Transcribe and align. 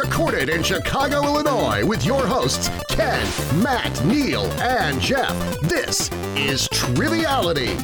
Recorded 0.00 0.48
in 0.48 0.62
Chicago, 0.62 1.24
Illinois, 1.24 1.84
with 1.84 2.06
your 2.06 2.26
hosts, 2.26 2.70
Ken, 2.88 3.22
Matt, 3.62 4.02
Neal, 4.02 4.46
and 4.62 4.98
Jeff. 4.98 5.36
This 5.60 6.10
is 6.34 6.66
Triviality. 6.68 7.76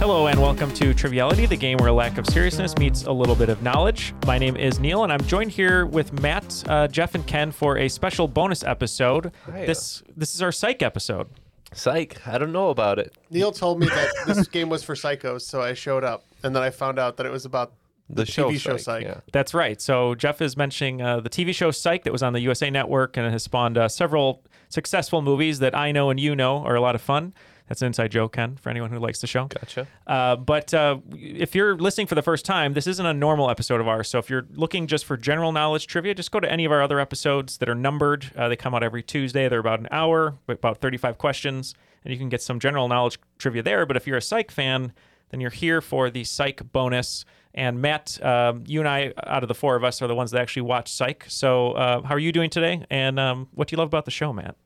Hello 0.00 0.26
and 0.26 0.42
welcome 0.42 0.74
to 0.74 0.92
Triviality, 0.92 1.46
the 1.46 1.56
game 1.56 1.78
where 1.78 1.92
lack 1.92 2.18
of 2.18 2.26
seriousness 2.26 2.76
meets 2.78 3.04
a 3.04 3.12
little 3.12 3.36
bit 3.36 3.48
of 3.48 3.62
knowledge. 3.62 4.12
My 4.26 4.38
name 4.38 4.56
is 4.56 4.80
Neal, 4.80 5.04
and 5.04 5.12
I'm 5.12 5.22
joined 5.22 5.52
here 5.52 5.86
with 5.86 6.20
Matt, 6.20 6.64
uh, 6.66 6.88
Jeff, 6.88 7.14
and 7.14 7.24
Ken 7.28 7.52
for 7.52 7.78
a 7.78 7.88
special 7.88 8.26
bonus 8.26 8.64
episode. 8.64 9.30
Hiya. 9.46 9.66
This 9.66 10.02
this 10.16 10.34
is 10.34 10.42
our 10.42 10.50
psych 10.50 10.82
episode. 10.82 11.28
Psych. 11.72 12.26
I 12.26 12.38
don't 12.38 12.52
know 12.52 12.70
about 12.70 12.98
it. 12.98 13.14
Neal 13.30 13.52
told 13.52 13.78
me 13.78 13.86
that 13.86 14.08
this 14.26 14.48
game 14.52 14.68
was 14.68 14.82
for 14.82 14.94
psychos, 14.94 15.42
so 15.42 15.60
I 15.60 15.74
showed 15.74 16.04
up, 16.04 16.24
and 16.46 16.56
then 16.56 16.62
I 16.62 16.70
found 16.70 16.98
out 16.98 17.16
that 17.18 17.26
it 17.26 17.30
was 17.32 17.44
about 17.44 17.72
The, 18.08 18.24
TV 18.24 18.58
show 18.58 18.76
Psych. 18.76 19.02
Yeah. 19.04 19.20
That's 19.32 19.52
right. 19.52 19.80
So 19.80 20.14
Jeff 20.14 20.40
is 20.40 20.56
mentioning 20.56 21.02
uh, 21.02 21.20
the 21.20 21.30
TV 21.30 21.54
show 21.54 21.70
Psych 21.70 22.04
that 22.04 22.12
was 22.12 22.22
on 22.22 22.32
the 22.32 22.40
USA 22.40 22.70
Network 22.70 23.16
and 23.16 23.30
has 23.30 23.42
spawned 23.42 23.76
uh, 23.76 23.88
several 23.88 24.42
successful 24.68 25.22
movies 25.22 25.58
that 25.58 25.74
I 25.74 25.92
know 25.92 26.10
and 26.10 26.18
you 26.18 26.34
know 26.36 26.58
are 26.58 26.74
a 26.76 26.80
lot 26.80 26.94
of 26.94 27.02
fun. 27.02 27.34
That's 27.68 27.82
an 27.82 27.86
inside 27.86 28.12
joke, 28.12 28.34
Ken, 28.34 28.56
for 28.56 28.70
anyone 28.70 28.90
who 28.90 29.00
likes 29.00 29.20
the 29.20 29.26
show. 29.26 29.46
Gotcha. 29.46 29.88
Uh, 30.06 30.36
but 30.36 30.72
uh, 30.72 30.98
if 31.10 31.56
you're 31.56 31.76
listening 31.76 32.06
for 32.06 32.14
the 32.14 32.22
first 32.22 32.44
time, 32.44 32.74
this 32.74 32.86
isn't 32.86 33.04
a 33.04 33.12
normal 33.12 33.50
episode 33.50 33.80
of 33.80 33.88
ours. 33.88 34.08
So 34.08 34.20
if 34.20 34.30
you're 34.30 34.46
looking 34.52 34.86
just 34.86 35.04
for 35.04 35.16
general 35.16 35.50
knowledge 35.50 35.88
trivia, 35.88 36.14
just 36.14 36.30
go 36.30 36.38
to 36.38 36.50
any 36.50 36.64
of 36.64 36.70
our 36.70 36.80
other 36.80 37.00
episodes 37.00 37.58
that 37.58 37.68
are 37.68 37.74
numbered. 37.74 38.30
Uh, 38.36 38.48
they 38.48 38.54
come 38.54 38.72
out 38.72 38.84
every 38.84 39.02
Tuesday. 39.02 39.48
They're 39.48 39.58
about 39.58 39.80
an 39.80 39.88
hour, 39.90 40.36
about 40.46 40.80
35 40.80 41.18
questions, 41.18 41.74
and 42.04 42.12
you 42.12 42.18
can 42.20 42.28
get 42.28 42.40
some 42.40 42.60
general 42.60 42.86
knowledge 42.86 43.18
trivia 43.38 43.64
there. 43.64 43.84
But 43.84 43.96
if 43.96 44.06
you're 44.06 44.18
a 44.18 44.22
psych 44.22 44.52
fan, 44.52 44.92
then 45.30 45.40
you're 45.40 45.50
here 45.50 45.80
for 45.80 46.10
the 46.10 46.24
psych 46.24 46.72
bonus. 46.72 47.24
And 47.54 47.80
Matt, 47.80 48.22
um, 48.22 48.64
you 48.66 48.80
and 48.80 48.88
I, 48.88 49.14
out 49.26 49.42
of 49.42 49.48
the 49.48 49.54
four 49.54 49.76
of 49.76 49.84
us, 49.84 50.02
are 50.02 50.06
the 50.06 50.14
ones 50.14 50.30
that 50.32 50.42
actually 50.42 50.62
watch 50.62 50.92
Psych. 50.92 51.24
So, 51.26 51.72
uh, 51.72 52.02
how 52.02 52.14
are 52.14 52.18
you 52.18 52.30
doing 52.30 52.50
today? 52.50 52.84
And 52.90 53.18
um, 53.18 53.48
what 53.54 53.68
do 53.68 53.74
you 53.74 53.78
love 53.78 53.88
about 53.88 54.04
the 54.04 54.10
show, 54.10 54.32
Matt? 54.32 54.56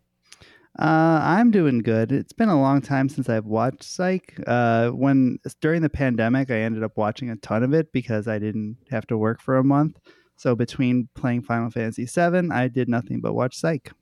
Uh, 0.78 1.20
I'm 1.22 1.50
doing 1.52 1.80
good. 1.82 2.10
It's 2.10 2.32
been 2.32 2.48
a 2.48 2.60
long 2.60 2.80
time 2.80 3.08
since 3.08 3.28
I've 3.28 3.46
watched 3.46 3.84
Psych. 3.84 4.40
Uh, 4.44 4.90
when 4.90 5.38
during 5.60 5.82
the 5.82 5.88
pandemic, 5.88 6.50
I 6.50 6.58
ended 6.60 6.82
up 6.82 6.96
watching 6.96 7.30
a 7.30 7.36
ton 7.36 7.62
of 7.62 7.74
it 7.74 7.92
because 7.92 8.26
I 8.26 8.38
didn't 8.40 8.76
have 8.90 9.06
to 9.08 9.16
work 9.16 9.40
for 9.40 9.56
a 9.56 9.64
month. 9.64 9.98
So 10.36 10.56
between 10.56 11.08
playing 11.14 11.42
Final 11.42 11.70
Fantasy 11.70 12.06
VII, 12.06 12.50
I 12.50 12.66
did 12.68 12.88
nothing 12.88 13.20
but 13.20 13.34
watch 13.34 13.56
Psych. 13.56 13.92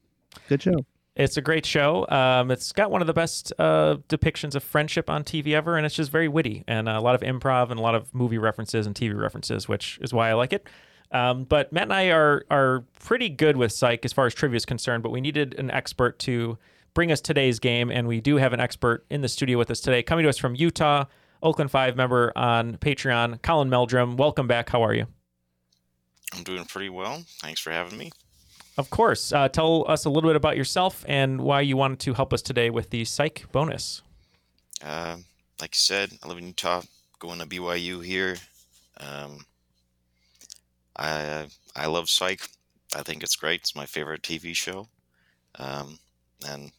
Good 0.49 0.63
show. 0.63 0.85
It's 1.19 1.37
a 1.37 1.43
great 1.43 1.67
show. 1.67 2.07
Um, 2.09 2.53
it's 2.53 2.71
got 2.71 2.93
one 2.93 3.01
of 3.01 3.09
the 3.09 3.13
best 3.13 3.53
uh, 3.59 3.97
depictions 4.09 4.55
of 4.55 4.63
friendship 4.63 5.11
on 5.11 5.25
TV 5.25 5.53
ever, 5.53 5.77
and 5.77 5.85
it's 5.85 5.97
just 5.97 6.13
very 6.13 6.29
witty 6.29 6.63
and 6.69 6.89
a 6.89 7.01
lot 7.01 7.17
of 7.17 7.23
improv 7.23 7.71
and 7.71 7.81
a 7.81 7.83
lot 7.83 7.97
of 7.97 8.15
movie 8.15 8.39
references 8.39 8.87
and 8.87 8.95
TV 8.95 9.21
references, 9.21 9.67
which 9.69 9.99
is 10.01 10.15
why 10.15 10.31
I 10.31 10.35
like 10.35 10.53
it. 10.53 10.69
Um, 11.11 11.43
but 11.43 11.73
Matt 11.73 11.85
and 11.85 11.93
I 11.93 12.11
are 12.11 12.45
are 12.53 12.85
pretty 13.01 13.29
good 13.31 13.57
with 13.57 13.73
Psych 13.73 14.05
as 14.05 14.13
far 14.13 14.27
as 14.27 14.35
trivia 14.35 14.59
is 14.59 14.65
concerned, 14.65 15.03
but 15.03 15.11
we 15.11 15.21
needed 15.21 15.59
an 15.59 15.73
expert 15.73 16.21
to 16.21 16.57
bring 16.95 17.11
us 17.11 17.21
today's 17.21 17.59
game, 17.59 17.91
and 17.91 18.07
we 18.07 18.21
do 18.21 18.37
have 18.37 18.53
an 18.53 18.61
expert 18.61 19.05
in 19.11 19.21
the 19.21 19.29
studio 19.29 19.59
with 19.59 19.73
us 19.73 19.81
today, 19.81 20.05
coming 20.05 20.23
to 20.23 20.29
us 20.29 20.39
from 20.39 20.55
Utah, 20.55 21.07
Oakland 21.43 21.73
Five 21.73 21.97
member 21.97 22.33
on 22.37 22.77
Patreon, 22.77 23.43
Collin 23.43 23.69
Meldrum. 23.69 24.17
Welcome 24.17 24.47
back. 24.47 24.69
How 24.71 24.83
are 24.83 24.95
you? 24.95 25.07
I'm 26.33 26.45
doing 26.45 26.65
pretty 26.67 26.91
well. 26.91 27.25
Thanks 27.41 27.61
for 27.61 27.73
having 27.73 27.99
me. 27.99 28.13
Of 28.79 28.91
course. 28.91 29.33
Uh, 29.33 29.49
tell 29.49 29.85
us 29.89 30.05
a 30.05 30.11
little 30.11 30.31
bit 30.31 30.37
about 30.37 30.57
yourself 30.57 31.05
and 31.09 31.41
why 31.41 31.61
you 31.63 31.77
wanted 31.77 31.99
to 32.01 32.15
help 32.15 32.33
us 32.33 32.41
today 32.43 32.71
with 32.71 32.91
the 32.91 33.05
Psych 33.05 33.45
bonus. 33.53 34.03
Uh, 34.83 35.17
like 35.61 35.75
you 35.75 35.79
said, 35.81 36.13
I 36.23 36.29
live 36.29 36.39
in 36.39 36.47
Utah, 36.47 36.83
going 37.19 37.41
to 37.41 37.47
BYU 37.47 38.05
here. 38.05 38.37
Um, 39.01 39.45
I 40.97 41.47
I 41.75 41.87
love 41.87 42.09
Psych. 42.09 42.49
I 42.97 43.03
think 43.03 43.23
it's 43.25 43.37
great. 43.37 43.61
It's 43.63 43.75
my 43.75 43.87
favorite 43.87 44.23
TV 44.23 44.55
show, 44.55 44.89
um, 45.59 45.99
and 46.49 46.71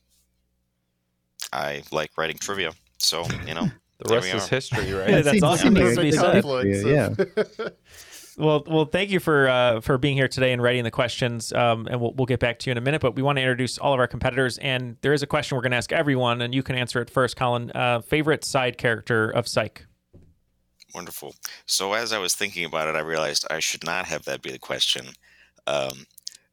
I 1.54 1.84
like 1.92 2.18
writing 2.18 2.38
trivia. 2.38 2.72
So 2.98 3.26
you 3.46 3.54
know, 3.54 3.70
The 4.00 4.06
There 4.08 4.18
rest 4.18 4.32
we 4.34 4.38
is 4.38 4.46
are. 4.46 4.50
history, 4.50 4.94
right? 4.94 5.10
Yeah, 5.10 5.22
that's 5.22 5.44
awesome. 5.44 5.76
Seems 5.76 6.16
That's 6.16 6.22
like 6.22 6.46
what 6.46 6.66
a 6.66 6.68
he 6.68 6.72
good 6.72 6.82
said. 6.82 7.18
conflict, 7.18 7.60
yeah. 7.60 7.70
Well, 8.40 8.64
well, 8.66 8.86
thank 8.86 9.10
you 9.10 9.20
for 9.20 9.50
uh, 9.50 9.82
for 9.82 9.98
being 9.98 10.16
here 10.16 10.30
today 10.30 10.54
and 10.54 10.64
writing 10.64 10.86
the 10.86 10.92
questions, 10.92 11.52
um, 11.52 11.88
and 11.88 12.00
we'll, 12.00 12.14
we'll 12.14 12.26
get 12.26 12.40
back 12.40 12.58
to 12.60 12.70
you 12.70 12.72
in 12.72 12.78
a 12.78 12.82
minute. 12.82 13.02
But 13.02 13.16
we 13.16 13.22
want 13.22 13.38
to 13.38 13.42
introduce 13.42 13.78
all 13.78 13.94
of 13.94 14.00
our 14.00 14.08
competitors, 14.08 14.58
and 14.60 14.96
there 15.02 15.12
is 15.12 15.22
a 15.22 15.28
question 15.28 15.58
we're 15.58 15.62
going 15.62 15.72
to 15.72 15.78
ask 15.78 15.92
everyone, 15.92 16.42
and 16.42 16.56
you 16.56 16.64
can 16.64 16.76
answer 16.76 17.02
it 17.02 17.10
first, 17.10 17.36
Collin. 17.36 17.72
Uh, 17.76 18.00
favorite 18.02 18.46
side 18.46 18.78
character 18.78 19.30
of 19.30 19.48
Psych? 19.48 19.86
wonderful. 20.94 21.36
So 21.66 21.94
as 21.94 22.14
I 22.14 22.18
was 22.18 22.34
thinking 22.34 22.66
about 22.66 22.88
it, 22.88 22.96
I 22.96 23.02
realized 23.02 23.46
I 23.50 23.60
should 23.60 23.84
not 23.84 24.06
have 24.06 24.24
that 24.26 24.42
be 24.42 24.52
the 24.52 24.60
question. 24.60 25.08
Um, 25.68 26.06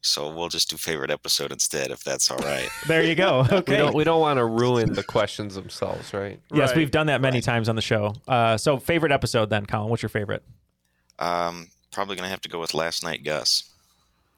so 0.02 0.32
we'll 0.32 0.48
just 0.48 0.70
do 0.70 0.76
favorite 0.76 1.10
episode 1.10 1.52
instead, 1.52 1.90
if 1.90 2.04
that's 2.04 2.30
all 2.30 2.38
right. 2.38 2.68
There 2.86 3.02
you 3.02 3.14
go. 3.14 3.46
Okay. 3.50 3.72
We 3.72 3.78
don't 3.78 3.94
we 3.94 4.04
don't 4.04 4.20
want 4.20 4.38
to 4.38 4.44
ruin 4.44 4.92
the 4.92 5.02
questions 5.02 5.54
themselves, 5.54 6.12
right? 6.12 6.40
yes, 6.52 6.68
Right, 6.68 6.76
we've 6.76 6.90
done 6.90 7.06
that 7.06 7.20
many 7.20 7.40
times 7.40 7.68
on 7.68 7.76
the 7.76 7.82
show. 7.82 8.14
Uh, 8.28 8.56
so, 8.56 8.78
favorite 8.78 9.12
episode 9.12 9.50
then, 9.50 9.66
Collin. 9.66 9.88
What's 9.88 10.02
your 10.02 10.10
favorite? 10.10 10.44
Um, 11.18 11.68
probably 11.96 12.14
gonna 12.14 12.28
have 12.28 12.42
to 12.42 12.48
go 12.48 12.60
with 12.60 12.74
Last 12.74 13.02
Night 13.02 13.24
Gus. 13.24 13.64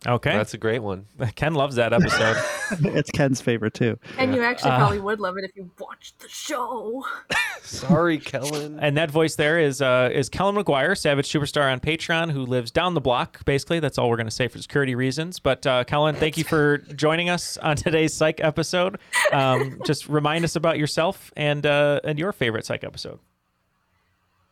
Okay, 0.06 0.30
That's 0.30 0.54
a 0.54 0.58
great 0.58 0.78
one. 0.78 1.06
Ken 1.34 1.54
loves 1.54 1.74
that 1.74 1.92
episode. 1.92 2.36
it's 2.96 3.10
Ken's 3.10 3.40
favorite 3.40 3.74
too. 3.74 3.98
And 4.16 4.32
you 4.32 4.44
actually 4.44 4.70
Uh, 4.70 4.78
probably 4.78 5.00
would 5.00 5.18
love 5.18 5.36
it 5.38 5.42
if 5.42 5.56
you 5.56 5.68
watched 5.80 6.20
the 6.20 6.28
show. 6.28 7.04
Sorry, 7.62 8.18
Kellyn. 8.18 8.78
and 8.80 8.96
that 8.96 9.10
voice 9.10 9.34
there 9.34 9.58
is 9.58 9.82
uh, 9.82 10.08
is 10.12 10.28
Kellyn 10.28 10.54
Maguire, 10.54 10.94
Savage 10.94 11.28
Superstar 11.28 11.72
on 11.72 11.80
Patreon, 11.80 12.30
who 12.30 12.42
lives 12.46 12.70
down 12.70 12.94
the 12.94 13.00
block. 13.00 13.44
Basically, 13.44 13.80
that's 13.80 13.98
all 13.98 14.08
we're 14.08 14.14
going 14.16 14.28
to 14.28 14.30
say 14.30 14.46
for 14.46 14.58
security 14.58 14.94
reasons. 14.94 15.40
But 15.40 15.66
uh, 15.66 15.82
Kellyn, 15.82 16.14
thank 16.14 16.38
you 16.38 16.44
for 16.44 16.78
joining 16.78 17.28
us 17.28 17.56
on 17.56 17.74
today's 17.74 18.14
Psych 18.14 18.38
episode. 18.40 19.00
Um, 19.32 19.80
just 19.84 20.08
remind 20.08 20.44
us 20.44 20.54
about 20.54 20.78
yourself 20.78 21.32
and 21.36 21.66
uh, 21.66 21.98
and 22.04 22.20
your 22.20 22.32
favorite 22.32 22.64
Psych 22.66 22.84
episode. 22.84 23.18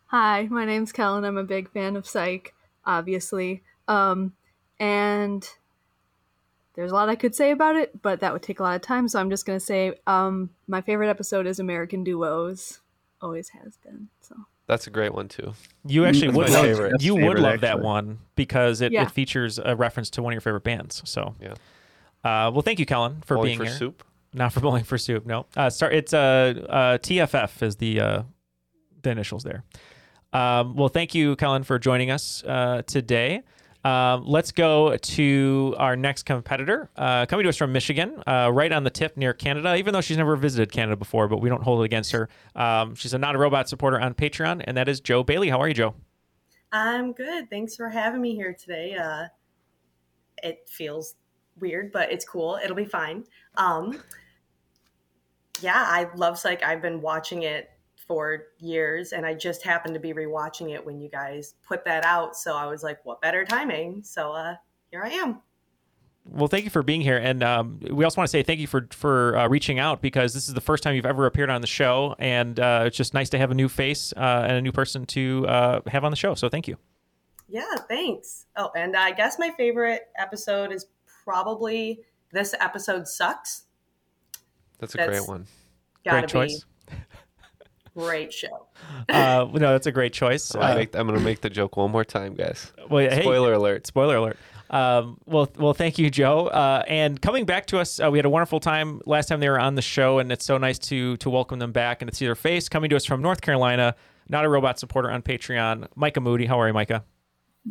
Hi, 0.09 0.49
my 0.51 0.65
name's 0.65 0.91
Kellyn. 0.91 1.25
I'm 1.25 1.37
a 1.37 1.45
big 1.45 1.71
fan 1.71 1.95
of 1.97 2.07
Psych, 2.07 2.53
obviously. 2.87 3.63
Um, 3.89 4.33
and 4.81 5.47
there's 6.75 6.91
a 6.93 6.95
lot 6.95 7.09
I 7.09 7.15
could 7.17 7.35
say 7.35 7.51
about 7.51 7.77
it, 7.77 8.03
but 8.03 8.21
that 8.21 8.33
would 8.33 8.43
take 8.43 8.61
a 8.61 8.63
lot 8.63 8.77
of 8.77 8.83
time. 8.83 9.09
So 9.09 9.19
I'm 9.19 9.31
just 9.31 9.47
going 9.47 9.59
to 9.59 9.65
say 9.65 9.95
um, 10.07 10.51
my 10.69 10.81
favorite 10.83 11.09
episode 11.09 11.47
is 11.47 11.59
American 11.59 12.05
Duos. 12.05 12.81
Always 13.23 13.49
has 13.51 13.79
been. 13.79 14.09
So 14.21 14.35
That's 14.67 14.87
a 14.87 14.91
great 14.91 15.15
one 15.15 15.29
too. 15.29 15.55
You 15.87 16.05
actually 16.05 16.29
would 16.29 16.51
love, 16.51 16.65
favorite. 16.65 17.03
you 17.03 17.15
would 17.15 17.23
Favorite, 17.23 17.41
love 17.41 17.61
that 17.63 17.81
one 17.81 18.19
because 18.35 18.83
it, 18.83 18.93
Yeah. 18.93 19.03
it 19.05 19.11
features 19.11 19.59
a 19.59 19.75
reference 19.75 20.11
to 20.11 20.23
one 20.23 20.33
of 20.33 20.35
your 20.35 20.43
favorite 20.43 20.65
bands. 20.65 21.01
So 21.07 21.35
Yeah. 21.41 21.55
Uh, 22.25 22.51
well, 22.51 22.63
thank 22.63 22.79
you, 22.79 22.87
Kellyn, 22.87 23.23
for 23.25 23.37
Bowling 23.37 23.49
being 23.51 23.59
for 23.59 23.65
here. 23.65 23.75
soup. 23.75 24.05
Not 24.35 24.53
for 24.53 24.61
bowling 24.67 24.85
for 24.85 24.99
soup. 24.99 25.25
No. 25.25 25.47
Uh, 25.57 25.71
start. 25.71 25.95
It's 25.95 26.13
uh, 26.13 26.55
uh, 26.69 26.99
TFF 26.99 27.63
is 27.63 27.77
the 27.77 28.01
uh, 28.01 28.23
the 29.03 29.11
initials 29.11 29.45
there. 29.45 29.65
Um, 30.33 30.75
well, 30.75 30.89
thank 30.89 31.15
you, 31.15 31.37
Kellyn, 31.37 31.63
for 31.63 31.79
joining 31.79 32.11
us 32.11 32.45
uh, 32.45 32.83
today. 32.87 33.43
Um, 33.85 34.25
let's 34.27 34.51
go 34.51 34.97
to 34.97 35.75
our 35.79 35.95
next 35.95 36.25
competitor, 36.25 36.91
uh, 36.97 37.25
coming 37.27 37.45
to 37.45 37.51
us 37.51 37.57
from 37.57 37.73
Michigan, 37.73 38.21
uh, 38.27 38.51
right 38.53 38.73
on 38.73 38.83
the 38.83 38.91
tip 38.91 39.17
near 39.17 39.33
Canada. 39.33 39.77
Even 39.77 39.95
though 39.95 40.01
she's 40.01 40.17
never 40.17 40.35
visited 40.35 40.73
Canada 40.73 40.97
before, 40.97 41.29
but 41.29 41.41
we 41.41 41.49
don't 41.49 41.63
hold 41.63 41.83
it 41.83 41.85
against 41.85 42.11
her. 42.11 42.29
Um, 42.57 42.97
she's 42.97 43.15
a 43.15 43.19
not 43.19 43.37
a 43.37 43.39
robot 43.39 43.69
supporter 43.69 44.01
on 44.01 44.15
Patreon, 44.15 44.65
and 44.67 44.77
that 44.77 44.89
is 44.89 45.01
Jo 45.01 45.23
Bailey. 45.23 45.51
How 45.51 45.61
are 45.61 45.69
you, 45.69 45.75
Jo? 45.75 45.95
I'm 46.73 47.13
good. 47.13 47.49
Thanks 47.49 47.77
for 47.77 47.89
having 47.89 48.21
me 48.21 48.35
here 48.35 48.53
today. 48.59 48.95
Uh, 48.95 49.27
it 50.43 50.69
feels 50.69 51.15
weird, 51.61 51.93
but 51.93 52.11
it's 52.11 52.25
cool. 52.25 52.59
It'll 52.63 52.77
be 52.77 52.85
fine. 52.85 53.25
Um, 53.57 54.03
yeah, 55.61 55.85
I 55.87 56.09
love 56.17 56.39
Psych. 56.39 56.63
I've 56.65 56.83
been 56.83 57.01
watching 57.01 57.45
it 57.45 57.71
for 58.07 58.45
years, 58.59 59.13
and 59.13 59.27
I 59.27 59.35
just 59.35 59.63
happened 59.63 59.95
to 59.95 60.01
be 60.01 60.13
rewatching 60.13 60.73
it 60.73 60.85
when 60.85 61.01
you 61.01 61.09
guys 61.09 61.55
put 61.67 61.85
that 61.85 62.05
out. 62.05 62.37
So 62.37 62.55
I 62.55 62.67
was 62.67 62.83
like, 62.83 63.05
what 63.05 63.21
better 63.21 63.45
timing? 63.45 64.03
So 64.05 64.33
uh, 64.33 64.55
here 64.91 65.03
I 65.03 65.11
am. 65.11 65.41
Well, 66.29 66.49
thank 66.49 66.65
you 66.65 66.71
for 66.71 66.83
being 66.83 67.03
here, 67.03 67.19
and 67.19 67.43
um, 67.45 67.79
we 67.89 68.03
also 68.03 68.21
want 68.21 68.27
to 68.27 68.33
say 68.33 68.43
thank 68.43 68.59
you 68.59 68.67
for 68.67 68.89
for 68.91 69.37
uh, 69.37 69.49
reaching 69.49 69.79
out 69.79 70.03
because 70.03 70.35
this 70.35 70.49
is 70.49 70.55
the 70.55 70.61
first 70.61 70.83
time 70.83 70.97
you've 70.97 71.07
ever 71.07 71.25
appeared 71.27 71.51
on 71.51 71.61
the 71.61 71.69
show, 71.69 72.17
and 72.19 72.59
uh, 72.59 72.83
it's 72.87 72.97
just 72.97 73.15
nice 73.15 73.29
to 73.31 73.39
have 73.39 73.53
a 73.53 73.55
new 73.55 73.69
face 73.69 74.13
uh, 74.17 74.45
and 74.45 74.57
a 74.57 74.61
new 74.61 74.73
person 74.73 75.07
to 75.07 75.47
uh, 75.47 75.81
have 75.87 76.03
on 76.03 76.11
the 76.11 76.17
show. 76.17 76.35
So 76.35 76.49
thank 76.49 76.67
you. 76.67 76.77
Yeah, 77.49 77.77
thanks. 77.89 78.47
Oh, 78.57 78.71
and 78.75 78.97
I 78.97 79.13
guess 79.13 79.39
my 79.39 79.53
favorite 79.57 80.09
episode 80.19 80.73
is 80.73 80.87
probably 81.25 82.01
this 82.33 82.57
episode 82.59 83.07
sucks. 83.07 83.63
That's 84.81 84.95
a 84.95 84.99
That's- 84.99 85.21
great 85.21 85.29
one. 85.29 85.47
Gotta 86.05 86.23
Great 86.23 86.29
choice. 86.29 86.65
be 86.65 86.71
great 87.97 88.33
show. 88.33 88.67
Uh, 89.09 89.47
no, 89.55 89.73
that's 89.73 89.87
a 89.87 89.93
great 89.93 90.13
choice. 90.13 90.55
I'm 90.55 90.61
gonna, 90.61 90.73
Uh, 90.73 90.77
make, 90.77 90.97
I'm 90.97 91.07
gonna 91.07 91.21
make 91.21 91.41
the 91.41 91.51
joke 91.51 91.77
one 91.77 91.91
more 91.91 92.05
time, 92.05 92.35
guys. 92.35 92.73
well, 92.91 93.09
hey, 93.09 93.23
Spoiler 93.23 93.53
alert. 93.55 93.87
Spoiler 93.87 94.17
alert. 94.17 94.37
Um, 94.69 95.19
well, 95.27 95.49
well, 95.57 95.75
thank 95.75 95.97
you, 95.97 96.11
Jo. 96.11 96.47
Uh, 96.49 96.83
and 96.89 97.23
coming 97.23 97.45
back 97.45 97.67
to 97.67 97.79
us, 97.79 98.01
uh, 98.01 98.11
we 98.11 98.19
had 98.19 98.25
a 98.27 98.31
wonderful 98.31 98.59
time 98.59 99.01
last 99.07 99.29
time 99.29 99.39
they 99.39 99.49
were 99.49 99.61
on 99.61 99.77
the 99.77 99.83
show, 99.83 100.19
and 100.19 100.33
it's 100.33 100.45
so 100.45 100.59
nice 100.59 100.79
to 100.91 101.17
to 101.19 101.31
welcome 101.31 101.59
them 101.61 101.71
back 101.73 102.03
and 102.03 102.11
to 102.11 102.17
see 102.17 102.25
their 102.25 102.35
face. 102.35 102.69
Coming 102.69 102.91
to 102.91 102.97
us 102.97 103.05
from 103.05 103.23
North 103.23 103.41
Carolina, 103.43 103.95
not 104.29 104.45
a 104.45 104.49
robot 104.49 104.79
supporter 104.81 105.09
on 105.11 105.23
Patreon, 105.23 105.87
Micah 105.95 106.21
Moody. 106.21 106.47
How 106.47 106.61
are 106.61 106.67
you, 106.67 106.75
Micah? 106.75 107.05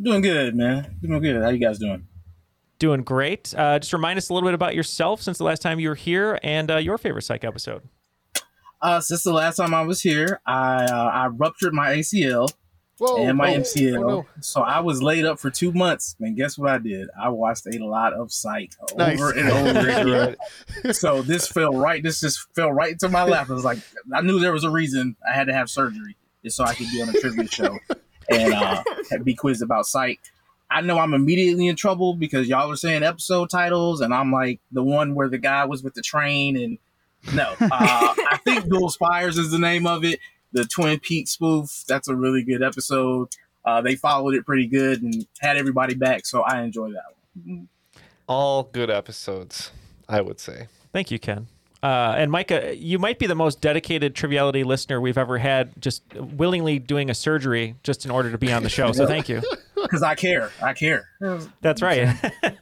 Doing 0.00 0.22
good, 0.22 0.54
man. 0.54 0.96
Doing 1.02 1.20
good. 1.20 1.42
How 1.42 1.50
you 1.50 1.58
guys 1.58 1.78
doing? 1.78 2.06
Doing 2.78 3.02
great. 3.02 3.54
Uh, 3.56 3.78
just 3.78 3.92
remind 3.92 4.16
us 4.18 4.28
a 4.30 4.34
little 4.34 4.46
bit 4.46 4.54
about 4.54 4.74
yourself 4.74 5.20
since 5.22 5.38
the 5.38 5.44
last 5.44 5.60
time 5.62 5.78
you 5.80 5.88
were 5.90 5.94
here 5.94 6.38
and 6.42 6.70
uh, 6.70 6.76
your 6.76 6.96
favorite 6.98 7.22
psych 7.22 7.44
episode. 7.44 7.82
Uh, 8.80 9.00
since 9.00 9.22
the 9.22 9.32
last 9.32 9.56
time 9.56 9.74
I 9.74 9.82
was 9.82 10.00
here, 10.00 10.40
I 10.46 10.84
uh, 10.84 11.10
I 11.12 11.26
ruptured 11.28 11.72
my 11.72 11.96
ACL 11.96 12.52
Whoa, 12.98 13.26
and 13.26 13.36
my 13.36 13.54
oh, 13.54 13.60
MCL, 13.60 13.98
oh, 13.98 14.08
no. 14.08 14.26
so 14.40 14.62
I 14.62 14.80
was 14.80 15.02
laid 15.02 15.26
up 15.26 15.38
for 15.38 15.50
two 15.50 15.70
months. 15.72 16.16
And 16.18 16.34
guess 16.34 16.56
what 16.56 16.70
I 16.70 16.78
did? 16.78 17.08
I 17.20 17.28
watched 17.28 17.66
a 17.66 17.78
lot 17.78 18.14
of 18.14 18.32
Psych 18.32 18.72
Nice. 18.96 19.20
over 19.20 19.32
and 19.32 19.50
over 19.50 19.88
again. 20.84 20.94
so 20.94 21.20
this 21.20 21.46
fell 21.46 21.74
right. 21.74 22.02
This 22.02 22.20
just 22.20 22.46
fell 22.54 22.72
right 22.72 22.92
into 22.92 23.08
my 23.10 23.24
lap. 23.24 23.50
It 23.50 23.54
was 23.54 23.64
like 23.64 23.78
I 24.14 24.22
knew 24.22 24.40
there 24.40 24.52
was 24.52 24.64
a 24.64 24.70
reason 24.70 25.16
I 25.28 25.34
had 25.34 25.48
to 25.48 25.52
have 25.52 25.68
surgery 25.68 26.16
just 26.42 26.56
so 26.56 26.64
I 26.64 26.74
could 26.74 26.88
be 26.90 27.02
on 27.02 27.10
a 27.10 27.12
trivia 27.12 27.48
show 27.48 27.78
and 28.30 28.54
uh, 28.54 28.82
be 29.24 29.34
quizzed 29.34 29.62
about 29.62 29.86
Psych. 29.86 30.20
I 30.70 30.80
know 30.80 30.98
I'm 30.98 31.14
immediately 31.14 31.68
in 31.68 31.76
trouble 31.76 32.14
because 32.14 32.48
y'all 32.48 32.70
are 32.70 32.76
saying 32.76 33.02
episode 33.02 33.50
titles, 33.50 34.00
and 34.00 34.12
I'm 34.14 34.32
like 34.32 34.60
the 34.72 34.82
one 34.82 35.14
where 35.14 35.28
the 35.28 35.38
guy 35.38 35.64
was 35.66 35.82
with 35.82 35.94
the 35.94 36.02
train. 36.02 36.56
And 36.56 36.78
no, 37.34 37.54
uh, 37.60 37.68
I 37.70 38.38
think 38.44 38.68
Dual 38.68 38.88
Spires 38.88 39.38
is 39.38 39.50
the 39.50 39.58
name 39.58 39.86
of 39.86 40.04
it. 40.04 40.20
The 40.52 40.64
Twin 40.64 40.98
Peaks 41.00 41.32
spoof. 41.32 41.84
That's 41.88 42.08
a 42.08 42.14
really 42.14 42.42
good 42.42 42.62
episode. 42.62 43.28
Uh, 43.64 43.80
they 43.80 43.96
followed 43.96 44.34
it 44.34 44.46
pretty 44.46 44.66
good 44.66 45.02
and 45.02 45.26
had 45.40 45.56
everybody 45.56 45.94
back, 45.94 46.24
so 46.24 46.42
I 46.42 46.62
enjoy 46.62 46.92
that 46.92 47.04
one. 47.44 47.68
All 48.28 48.64
good 48.64 48.90
episodes, 48.90 49.72
I 50.08 50.20
would 50.20 50.38
say. 50.40 50.68
Thank 50.92 51.10
you, 51.10 51.18
Ken. 51.18 51.48
Uh, 51.82 52.14
and 52.16 52.30
Micah, 52.32 52.74
you 52.76 52.98
might 52.98 53.18
be 53.18 53.26
the 53.26 53.34
most 53.34 53.60
dedicated 53.60 54.14
Triviality 54.14 54.64
listener 54.64 55.00
we've 55.00 55.18
ever 55.18 55.38
had, 55.38 55.70
just 55.80 56.02
willingly 56.14 56.78
doing 56.78 57.10
a 57.10 57.14
surgery 57.14 57.76
just 57.82 58.04
in 58.04 58.10
order 58.10 58.30
to 58.30 58.38
be 58.38 58.52
on 58.52 58.62
the 58.62 58.68
show. 58.68 58.92
So 58.92 59.06
thank 59.08 59.28
you. 59.28 59.42
Because 59.76 60.02
I 60.02 60.16
care. 60.16 60.50
I 60.60 60.72
care. 60.72 61.06
That's 61.60 61.80
right. 61.80 62.08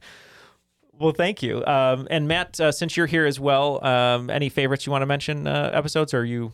well, 0.99 1.13
thank 1.13 1.43
you. 1.43 1.65
Um, 1.67 2.07
and 2.11 2.29
Matt, 2.29 2.61
uh, 2.61 2.73
since 2.73 2.97
you're 2.97 3.07
here 3.07 3.27
as 3.27 3.39
well, 3.41 3.85
um, 3.85 4.31
any 4.31 4.49
favorites 4.49 4.87
you 4.87 4.93
want 4.93 5.03
to 5.03 5.07
mention 5.07 5.47
uh, 5.47 5.71
episodes, 5.73 6.15
or 6.15 6.25
you, 6.25 6.53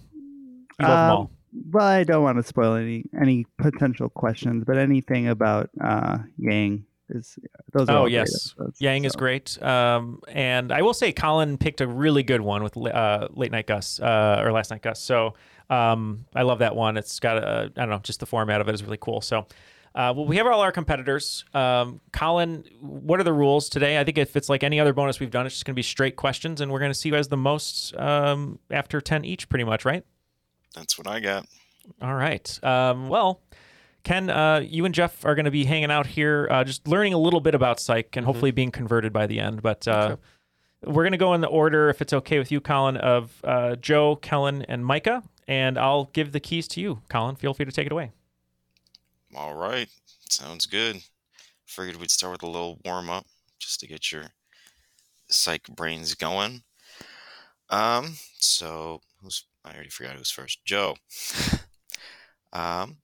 you 0.78 0.86
love 0.86 0.88
them 0.88 0.90
Um, 0.90 1.10
all? 1.10 1.30
Well, 1.72 1.86
I 1.86 2.04
don't 2.04 2.22
want 2.22 2.38
to 2.38 2.44
spoil 2.44 2.74
any 2.74 3.04
any 3.20 3.44
potential 3.58 4.08
questions, 4.08 4.64
but 4.64 4.78
anything 4.78 5.26
about 5.28 5.68
uh, 5.82 6.18
Yang 6.38 6.84
is 7.08 7.38
those 7.72 7.88
are 7.88 7.98
Oh 7.98 8.06
yes, 8.06 8.54
episodes, 8.56 8.80
Yang 8.80 9.04
is 9.06 9.16
great. 9.16 9.60
Um, 9.60 10.20
and 10.28 10.70
I 10.70 10.82
will 10.82 10.94
say 10.94 11.12
Collin 11.12 11.58
picked 11.58 11.80
a 11.80 11.88
really 11.88 12.22
good 12.22 12.40
one 12.40 12.62
with 12.62 12.76
uh, 12.76 13.26
Late 13.32 13.50
Night 13.50 13.66
Gus 13.66 13.98
uh, 13.98 14.42
or 14.44 14.52
Last 14.52 14.70
Night 14.70 14.82
Gus. 14.82 15.00
So 15.00 15.34
um, 15.70 16.24
I 16.36 16.42
love 16.42 16.60
that 16.60 16.76
one. 16.76 16.96
It's 16.96 17.18
got 17.18 17.38
a 17.38 17.72
I 17.76 17.80
don't 17.80 17.90
know, 17.90 17.98
just 17.98 18.20
the 18.20 18.26
format 18.26 18.60
of 18.60 18.68
it 18.68 18.74
is 18.74 18.82
really 18.84 18.98
cool. 19.00 19.20
So. 19.20 19.46
Uh, 19.94 20.12
well, 20.16 20.24
we 20.24 20.36
have 20.36 20.46
all 20.46 20.60
our 20.60 20.70
competitors. 20.70 21.44
Um, 21.52 22.00
Collin, 22.12 22.64
what 22.80 23.18
are 23.18 23.24
the 23.24 23.32
rules 23.32 23.68
today? 23.68 23.98
I 23.98 24.04
think 24.04 24.18
if 24.18 24.36
it's 24.36 24.48
like 24.48 24.62
any 24.62 24.78
other 24.78 24.92
bonus 24.92 25.18
we've 25.18 25.30
done, 25.30 25.46
it's 25.46 25.56
just 25.56 25.64
going 25.64 25.74
to 25.74 25.78
be 25.78 25.82
straight 25.82 26.16
questions, 26.16 26.60
and 26.60 26.70
we're 26.70 26.78
going 26.78 26.92
to 26.92 26.98
see 26.98 27.08
who 27.08 27.16
has 27.16 27.28
the 27.28 27.36
most 27.36 27.96
um, 27.96 28.60
after 28.70 29.00
10 29.00 29.24
each, 29.24 29.48
pretty 29.48 29.64
much, 29.64 29.84
right? 29.84 30.04
That's 30.74 30.96
what 30.96 31.08
I 31.08 31.18
got. 31.18 31.46
All 32.00 32.14
right. 32.14 32.64
Um, 32.64 33.08
well, 33.08 33.40
Ken, 34.04 34.30
uh, 34.30 34.60
you 34.64 34.84
and 34.84 34.94
Jeff 34.94 35.24
are 35.24 35.34
going 35.34 35.44
to 35.44 35.50
be 35.50 35.64
hanging 35.64 35.90
out 35.90 36.06
here, 36.06 36.46
uh, 36.50 36.62
just 36.62 36.86
learning 36.86 37.12
a 37.12 37.18
little 37.18 37.40
bit 37.40 37.56
about 37.56 37.80
psych 37.80 38.16
and 38.16 38.24
hopefully 38.24 38.52
being 38.52 38.70
converted 38.70 39.12
by 39.12 39.26
the 39.26 39.40
end. 39.40 39.60
But 39.60 39.88
uh, 39.88 40.16
we're 40.84 41.02
going 41.02 41.12
to 41.12 41.18
go 41.18 41.34
in 41.34 41.40
the 41.40 41.48
order, 41.48 41.90
if 41.90 42.00
it's 42.00 42.12
okay 42.12 42.38
with 42.38 42.52
you, 42.52 42.60
Collin, 42.60 42.96
of 42.96 43.32
uh, 43.44 43.74
Jo, 43.76 44.16
Kellyn, 44.16 44.62
and 44.62 44.86
Micah. 44.86 45.22
And 45.48 45.76
I'll 45.76 46.04
give 46.12 46.30
the 46.30 46.40
keys 46.40 46.68
to 46.68 46.80
you, 46.80 47.02
Collin. 47.08 47.34
Feel 47.34 47.54
free 47.54 47.64
to 47.64 47.72
take 47.72 47.86
it 47.86 47.92
away. 47.92 48.12
All 49.34 49.54
right. 49.54 49.88
Sounds 50.28 50.66
good. 50.66 51.02
Figured 51.66 51.96
we'd 51.96 52.10
start 52.10 52.32
with 52.32 52.42
a 52.42 52.50
little 52.50 52.80
warm 52.84 53.10
up 53.10 53.26
just 53.58 53.80
to 53.80 53.86
get 53.86 54.10
your 54.10 54.24
psych 55.28 55.68
brains 55.68 56.14
going. 56.14 56.62
Um, 57.68 58.14
so 58.38 59.00
who's 59.22 59.44
I 59.64 59.74
already 59.74 59.90
forgot 59.90 60.16
who's 60.16 60.30
first. 60.30 60.64
Jo. 60.64 60.96
um 62.52 62.98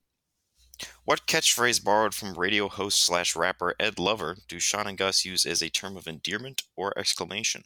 what 1.05 1.27
catchphrase 1.27 1.83
borrowed 1.83 2.15
from 2.15 2.35
radio 2.35 2.69
host 2.69 3.01
slash 3.01 3.35
rapper 3.35 3.75
Ed 3.81 3.99
Lover 3.99 4.37
do 4.49 4.59
Shawn 4.59 4.87
and 4.87 4.99
Gus 4.99 5.25
use 5.25 5.47
as 5.47 5.63
a 5.63 5.71
term 5.71 5.97
of 5.97 6.07
endearment 6.07 6.65
or 6.75 6.93
exclamation? 6.99 7.65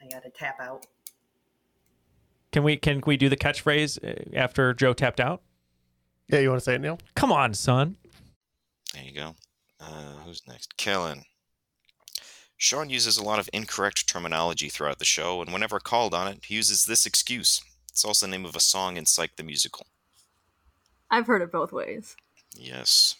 I 0.00 0.08
gotta 0.08 0.30
tap 0.30 0.60
out. 0.60 0.86
Can 2.52 2.62
we 2.62 2.76
can 2.76 3.02
we 3.06 3.16
do 3.16 3.28
the 3.28 3.36
catchphrase 3.36 3.98
uh, 4.04 4.36
after 4.36 4.72
Jo 4.74 4.92
tapped 4.92 5.20
out? 5.20 5.42
Yeah, 6.28 6.40
you 6.40 6.50
want 6.50 6.60
to 6.60 6.64
say 6.64 6.74
it, 6.74 6.80
Neal? 6.80 6.98
Come 7.14 7.32
on, 7.32 7.54
son. 7.54 7.96
There 8.92 9.02
you 9.02 9.12
go. 9.12 9.34
Uh, 9.80 10.14
who's 10.24 10.42
next? 10.46 10.76
Kellyn. 10.76 11.22
Shawn 12.56 12.90
uses 12.90 13.16
a 13.16 13.24
lot 13.24 13.38
of 13.38 13.48
incorrect 13.52 14.08
terminology 14.08 14.68
throughout 14.68 14.98
the 14.98 15.04
show, 15.04 15.40
and 15.40 15.52
whenever 15.52 15.78
called 15.78 16.12
on 16.12 16.28
it, 16.28 16.40
he 16.44 16.54
uses 16.54 16.84
this 16.84 17.06
excuse. 17.06 17.62
It's 17.90 18.04
also 18.04 18.26
the 18.26 18.30
name 18.30 18.44
of 18.44 18.56
a 18.56 18.60
song 18.60 18.96
in 18.96 19.06
Psych 19.06 19.36
the 19.36 19.44
Musical. 19.44 19.86
I've 21.10 21.26
heard 21.26 21.40
it 21.40 21.52
both 21.52 21.72
ways. 21.72 22.16
Yes. 22.54 23.14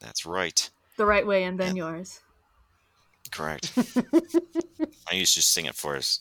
That's 0.00 0.24
right. 0.26 0.68
The 0.96 1.06
right 1.06 1.26
way 1.26 1.44
and 1.44 1.58
then 1.58 1.76
yours. 1.76 2.20
Correct. 3.30 3.72
I 5.10 5.14
used 5.14 5.34
to 5.34 5.42
sing 5.42 5.66
it 5.66 5.74
for 5.74 5.96
us. 5.96 6.20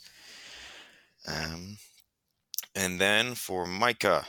Um, 1.28 1.78
and 2.76 3.00
then 3.00 3.35
for 3.35 3.66
Micah, 3.66 4.26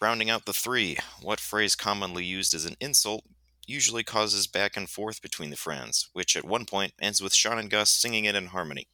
rounding 0.00 0.30
out 0.30 0.44
the 0.44 0.52
three, 0.52 0.96
what 1.22 1.40
phrase 1.40 1.74
commonly 1.74 2.24
used 2.24 2.54
as 2.54 2.64
an 2.64 2.76
insult 2.80 3.24
usually 3.66 4.04
causes 4.04 4.46
back 4.46 4.76
and 4.76 4.88
forth 4.88 5.20
between 5.20 5.50
the 5.50 5.56
friends, 5.56 6.08
which 6.12 6.36
at 6.36 6.44
one 6.44 6.64
point 6.66 6.92
ends 7.00 7.20
with 7.20 7.34
Shawn 7.34 7.58
and 7.58 7.70
Gus 7.70 7.90
singing 7.90 8.24
it 8.24 8.34
in 8.34 8.46
harmony? 8.46 8.86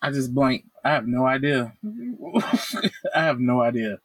I 0.00 0.10
just 0.10 0.34
blank. 0.34 0.64
I 0.84 0.90
have 0.90 1.06
no 1.06 1.26
idea. 1.26 1.72
I 3.14 3.22
have 3.24 3.40
no 3.40 3.60
idea. 3.62 3.98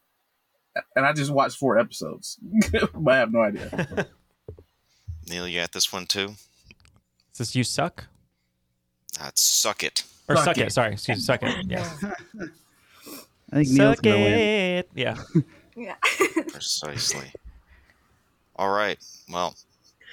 And 0.96 1.06
I 1.06 1.14
just 1.14 1.32
watched 1.32 1.58
four 1.58 1.78
episodes, 1.78 2.38
but 2.94 3.14
I 3.14 3.18
have 3.18 3.32
no 3.34 3.42
idea. 3.42 4.08
Neal, 5.30 5.48
you 5.48 5.60
got 5.60 5.72
this 5.74 5.92
one 5.92 6.06
too? 6.06 6.36
Is 7.34 7.38
this 7.40 7.56
you 7.56 7.64
suck? 7.64 8.06
That's 9.20 9.42
suck 9.42 9.84
it. 9.84 10.04
Or 10.28 10.36
Suck 10.36 10.46
suck, 10.46 10.58
it. 10.60 10.68
it. 10.68 10.72
Sorry, 10.72 10.94
excuse 10.94 11.18
me, 11.18 11.22
suck 11.22 11.44
it. 11.44 11.66
Yeah. 11.68 11.90
I 13.52 13.56
think 13.64 13.70
Neal's 13.70 13.96
suck 13.96 14.02
gonna 14.04 14.16
win. 14.18 14.34
it. 14.40 14.90
Yeah. 14.96 15.18
Yeah. 15.80 15.96
Precisely. 16.50 17.32
All 18.58 18.70
right. 18.70 18.98
Well, 19.32 19.56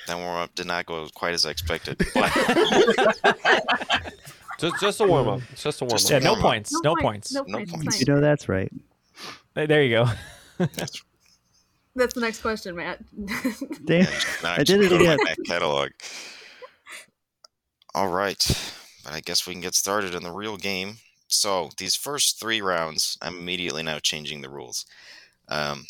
that 0.07 0.17
warm 0.17 0.37
up 0.41 0.55
did 0.55 0.67
not 0.67 0.87
go 0.87 1.07
quite 1.15 1.35
as 1.35 1.45
I 1.45 1.51
expected. 1.51 2.01
But 2.15 2.33
Just 4.59 4.81
just 4.81 5.01
a 5.01 5.05
warm 5.07 5.29
up. 5.29 5.41
It's 5.53 5.63
just 5.63 5.83
a 5.83 5.85
warm 5.85 5.97
up. 6.03 6.11
Yeah. 6.11 6.19
No 6.21 6.31
warm 6.33 6.41
points. 6.43 6.73
No 6.83 6.97
points. 6.97 7.33
No, 7.35 7.43
No 7.47 7.59
points. 7.59 7.73
points. 7.73 8.01
You 8.01 8.15
know 8.15 8.21
that's 8.23 8.49
right. 8.49 8.73
There 9.55 9.67
there 9.67 9.83
you 9.83 9.91
go. 9.97 10.07
that's 10.59 11.03
That's 11.95 12.15
the 12.15 12.21
next 12.23 12.41
question, 12.41 12.75
Matt. 12.77 13.01
Damn, 13.85 14.07
Now 14.43 14.53
I 14.53 14.65
did 14.65 14.81
it 14.81 14.89
go 14.89 14.97
to 14.99 15.05
my 15.05 15.13
again. 15.15 15.25
back 15.27 15.37
catalog. 15.45 15.91
All 17.95 18.09
right, 18.09 18.39
but 19.05 19.13
I 19.13 19.21
guess 19.21 19.47
we 19.47 19.53
can 19.55 19.61
get 19.63 19.75
started 19.75 20.15
in 20.15 20.23
the 20.23 20.33
real 20.33 20.57
game. 20.57 20.99
So 21.29 21.71
these 21.77 21.95
first 21.97 22.39
three 22.41 22.61
rounds, 22.63 23.19
I'm 23.21 23.37
immediately 23.39 23.83
now 23.83 23.99
changing 23.99 24.41
the 24.43 24.49
rules. 24.49 24.87
Um, 25.49 25.87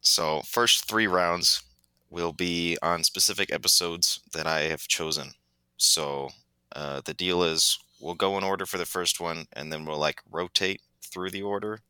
so 0.00 0.42
first 0.46 0.88
three 0.88 1.06
rounds 1.06 1.62
will 2.10 2.32
be 2.32 2.76
on 2.82 3.04
specific 3.04 3.52
episodes 3.52 4.20
that 4.32 4.46
I 4.46 4.62
have 4.62 4.86
chosen. 4.88 5.32
So 5.76 6.30
uh, 6.74 7.00
the 7.04 7.14
deal 7.14 7.42
is 7.42 7.78
we'll 8.00 8.14
go 8.14 8.36
in 8.38 8.44
order 8.44 8.66
for 8.66 8.78
the 8.78 8.86
first 8.86 9.20
one, 9.20 9.46
and 9.54 9.72
then 9.72 9.84
we'll 9.84 9.98
like 9.98 10.20
rotate 10.30 10.80
through 11.02 11.30
the 11.30 11.42
order, 11.42 11.80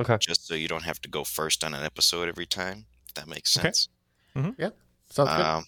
Okay. 0.00 0.16
just 0.20 0.46
so 0.46 0.54
you 0.54 0.68
don't 0.68 0.84
have 0.84 1.00
to 1.02 1.08
go 1.08 1.24
first 1.24 1.64
on 1.64 1.74
an 1.74 1.82
episode 1.84 2.28
every 2.28 2.46
time. 2.46 2.86
If 3.08 3.14
that 3.14 3.28
makes 3.28 3.50
sense. 3.52 3.88
Okay. 4.36 4.52
sense. 4.56 4.74
Sounds 5.10 5.30
good. 5.30 5.40
Um, 5.44 5.64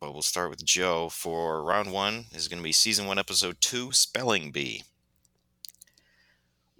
but 0.00 0.12
we'll 0.12 0.22
start 0.22 0.50
with 0.50 0.64
Jo. 0.64 1.08
For 1.08 1.62
round 1.62 1.92
one 1.92 2.24
is 2.32 2.48
going 2.48 2.58
to 2.58 2.64
be 2.64 2.72
season 2.72 3.06
one, 3.06 3.18
episode 3.18 3.56
two, 3.60 3.92
Spelling 3.92 4.50
Bee. 4.50 4.82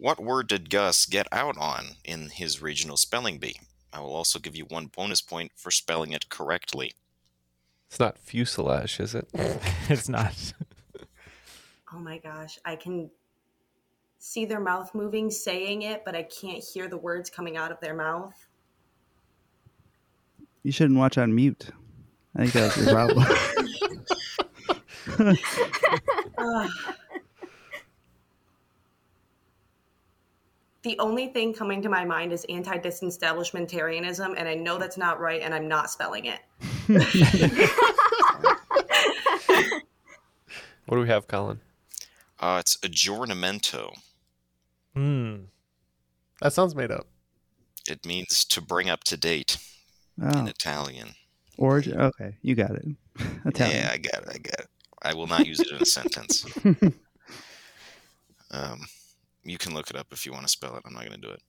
What 0.03 0.19
word 0.19 0.49
did 0.49 0.69
Gus 0.69 1.07
get 1.07 1.29
out 1.31 1.57
on 1.57 1.91
in 2.05 2.31
his 2.31 2.61
regional 2.61 2.97
spelling 2.97 3.39
bee? 3.39 3.61
I 3.93 4.01
will 4.01 4.17
also 4.17 4.41
give 4.41 4.57
you 4.57 4.65
one 4.65 4.87
bonus 4.87 5.21
point 5.23 5.53
for 5.55 5.71
spelling 5.71 6.11
it 6.11 6.29
correctly. 6.29 6.95
It's 7.87 8.01
not 8.01 8.19
fuselage, 8.19 8.99
is 8.99 9.15
it? 9.15 9.29
it's 9.89 10.09
not. 10.09 10.55
Oh 11.95 12.01
my 12.01 12.19
gosh, 12.19 12.59
I 12.65 12.75
can 12.75 13.13
see 14.19 14.45
their 14.45 14.59
mouth 14.59 14.93
moving 14.93 15.31
saying 15.31 15.83
it, 15.83 16.05
but 16.05 16.17
I 16.17 16.25
can't 16.25 16.65
hear 16.65 16.89
the 16.89 16.99
words 16.99 17.31
coming 17.31 17.57
out 17.57 17.71
of 17.71 17.79
their 17.79 17.95
mouth. 17.95 18.35
You 20.65 20.73
shouldn't 20.73 20.99
watch 20.99 21.17
on 21.17 21.33
mute. 21.33 21.69
I 22.35 22.49
think 22.49 22.53
that's 22.55 22.77
your 22.77 22.91
problem. 22.93 23.25
Ugh. 26.39 26.71
The 30.83 30.99
only 30.99 31.29
thing 31.29 31.55
coming 31.55 31.81
to 31.83 31.89
my 31.89 32.05
mind 32.05 32.33
is 32.33 32.45
anti-disestablishmentarianism, 32.49 34.35
and 34.37 34.49
I 34.49 34.55
know 34.55 34.79
that's 34.79 34.97
not 34.97 35.21
right, 35.21 35.41
and 35.41 35.55
I'm 35.55 35.69
not 35.69 35.91
spelling 35.91 36.25
it. 36.27 36.41
What 40.87 40.97
do 40.97 41.03
we 41.03 41.09
have, 41.09 41.27
Collin? 41.29 41.61
Uh, 42.41 42.57
it's 42.61 42.77
aggiornamento. 42.79 43.95
Hmm. 44.95 45.37
That 46.41 46.53
sounds 46.53 46.75
made 46.75 46.91
up. 46.91 47.07
It 47.89 48.05
means 48.05 48.45
to 48.47 48.61
bring 48.61 48.91
up 48.91 49.05
to 49.05 49.17
date 49.17 49.57
Oh, 50.21 50.41
in 50.41 50.49
Italian. 50.49 51.15
origin. 51.57 51.99
Okay, 51.99 52.35
you 52.43 52.55
got 52.55 52.73
it. 52.73 52.85
Italian. 53.47 53.77
Yeah, 53.79 53.91
I 53.93 53.97
got 53.99 54.23
it. 54.25 54.29
I 54.29 54.39
got 54.39 54.59
it. 54.61 54.67
I 55.03 55.15
will 55.15 55.29
not 55.29 55.47
use 55.47 55.61
it 55.61 55.71
in 55.71 55.81
a 55.81 55.87
sentence. 55.87 56.45
Um, 58.55 58.83
you 59.45 59.59
can 59.59 59.75
look 59.75 59.91
it 59.91 59.97
up 59.97 60.09
if 60.13 60.25
you 60.27 60.33
want 60.33 60.45
to 60.45 60.51
spell 60.51 60.77
it. 60.77 60.83
I'm 60.85 60.95
not 60.95 61.07
going 61.07 61.21
to 61.21 61.27
do 61.27 61.33
it. 61.33 61.43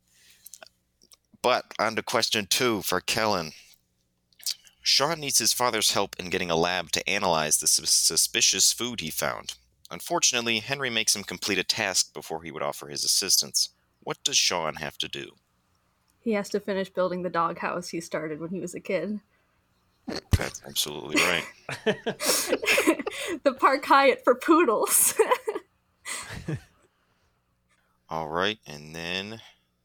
But 1.42 1.66
on 1.78 1.96
to 1.96 2.04
question 2.04 2.48
two 2.48 2.82
for 2.82 3.02
Kellen. 3.02 3.52
Shawn 4.82 5.20
needs 5.20 5.40
his 5.40 5.54
father's 5.54 5.94
help 5.94 6.16
in 6.20 6.30
getting 6.30 6.52
a 6.52 6.56
lab 6.56 6.92
to 6.92 7.10
analyze 7.10 7.58
the 7.58 7.68
sus- 7.68 7.90
suspicious 7.90 8.74
food 8.74 9.00
he 9.00 9.10
found. 9.10 9.56
Unfortunately, 9.90 10.60
Henry 10.60 10.90
makes 10.90 11.16
him 11.16 11.24
complete 11.24 11.58
a 11.58 11.64
task 11.64 12.14
before 12.14 12.44
he 12.44 12.52
would 12.52 12.64
offer 12.64 12.88
his 12.88 13.04
assistance. 13.04 13.70
What 14.02 14.18
does 14.24 14.38
Shawn 14.38 14.76
have 14.76 14.98
to 14.98 15.08
do? 15.08 15.32
He 16.20 16.34
has 16.34 16.50
to 16.50 16.60
finish 16.60 16.90
building 16.90 17.24
the 17.24 17.30
doghouse 17.30 17.90
he 17.90 18.02
started 18.02 18.40
when 18.40 18.50
he 18.50 18.60
was 18.60 18.74
a 18.74 18.80
kid. 18.80 19.20
That's 20.32 20.62
absolutely 20.66 21.22
right. 21.24 21.46
the 23.44 23.54
Park 23.58 23.86
Hyatt 23.86 24.24
for 24.24 24.36
poodles. 24.36 25.14
All 28.14 28.30
right, 28.30 28.60
and 28.68 28.96
then 28.96 29.42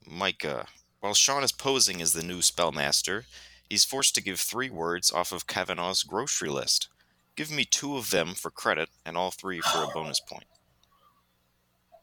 Micah. 0.06 0.66
While 1.00 1.14
Shawn 1.14 1.42
is 1.42 1.50
posing 1.50 2.02
as 2.02 2.12
the 2.12 2.22
new 2.22 2.40
spellmaster, 2.40 3.24
he's 3.70 3.86
forced 3.86 4.14
to 4.16 4.22
give 4.22 4.38
three 4.38 4.68
words 4.68 5.10
off 5.10 5.32
of 5.32 5.46
Kavanaugh's 5.46 6.02
grocery 6.02 6.50
list. 6.50 6.88
Give 7.36 7.50
me 7.50 7.64
two 7.64 7.96
of 7.96 8.10
them 8.10 8.34
for 8.34 8.50
credit 8.50 8.90
and 9.06 9.16
all 9.16 9.30
three 9.30 9.60
for 9.60 9.82
a 9.82 9.86
bonus 9.94 10.20
point. 10.20 10.44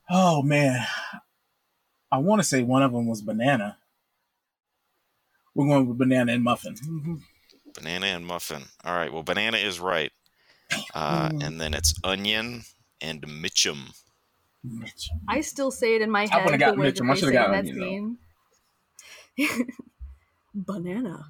Oh 0.10 0.42
man, 0.42 0.88
I 2.12 2.18
want 2.18 2.42
to 2.42 2.48
say 2.48 2.64
one 2.64 2.82
of 2.82 2.92
them 2.92 3.06
was 3.06 3.22
banana. 3.22 3.78
We're 5.54 5.68
going 5.68 5.88
with 5.88 6.00
banana 6.00 6.34
and 6.34 6.44
muffin. 6.44 7.22
Banana 7.76 8.08
and 8.08 8.26
muffin. 8.26 8.64
All 8.84 8.96
right, 8.96 9.14
well, 9.14 9.22
banana 9.22 9.58
is 9.58 9.80
right. 9.80 10.12
Uh, 10.96 11.30
and 11.40 11.62
then 11.62 11.76
it's 11.76 11.94
onion 12.04 12.64
and 13.00 13.22
Mitchum. 13.22 13.94
I 15.28 15.42
still 15.42 15.72
say 15.72 15.96
it 15.96 16.02
in 16.02 16.12
my 16.12 16.24
I 16.24 16.28
head 16.28 16.46
would've 16.46 16.60
the 16.60 16.66
got 16.66 16.78
way 16.78 16.92
Mitchum. 16.92 17.12
I 17.12 17.16
should've 17.16 17.34
say 17.34 17.38
that 17.38 17.50
onion, 17.52 18.18
scene. 19.38 19.68
Banana. 20.54 21.26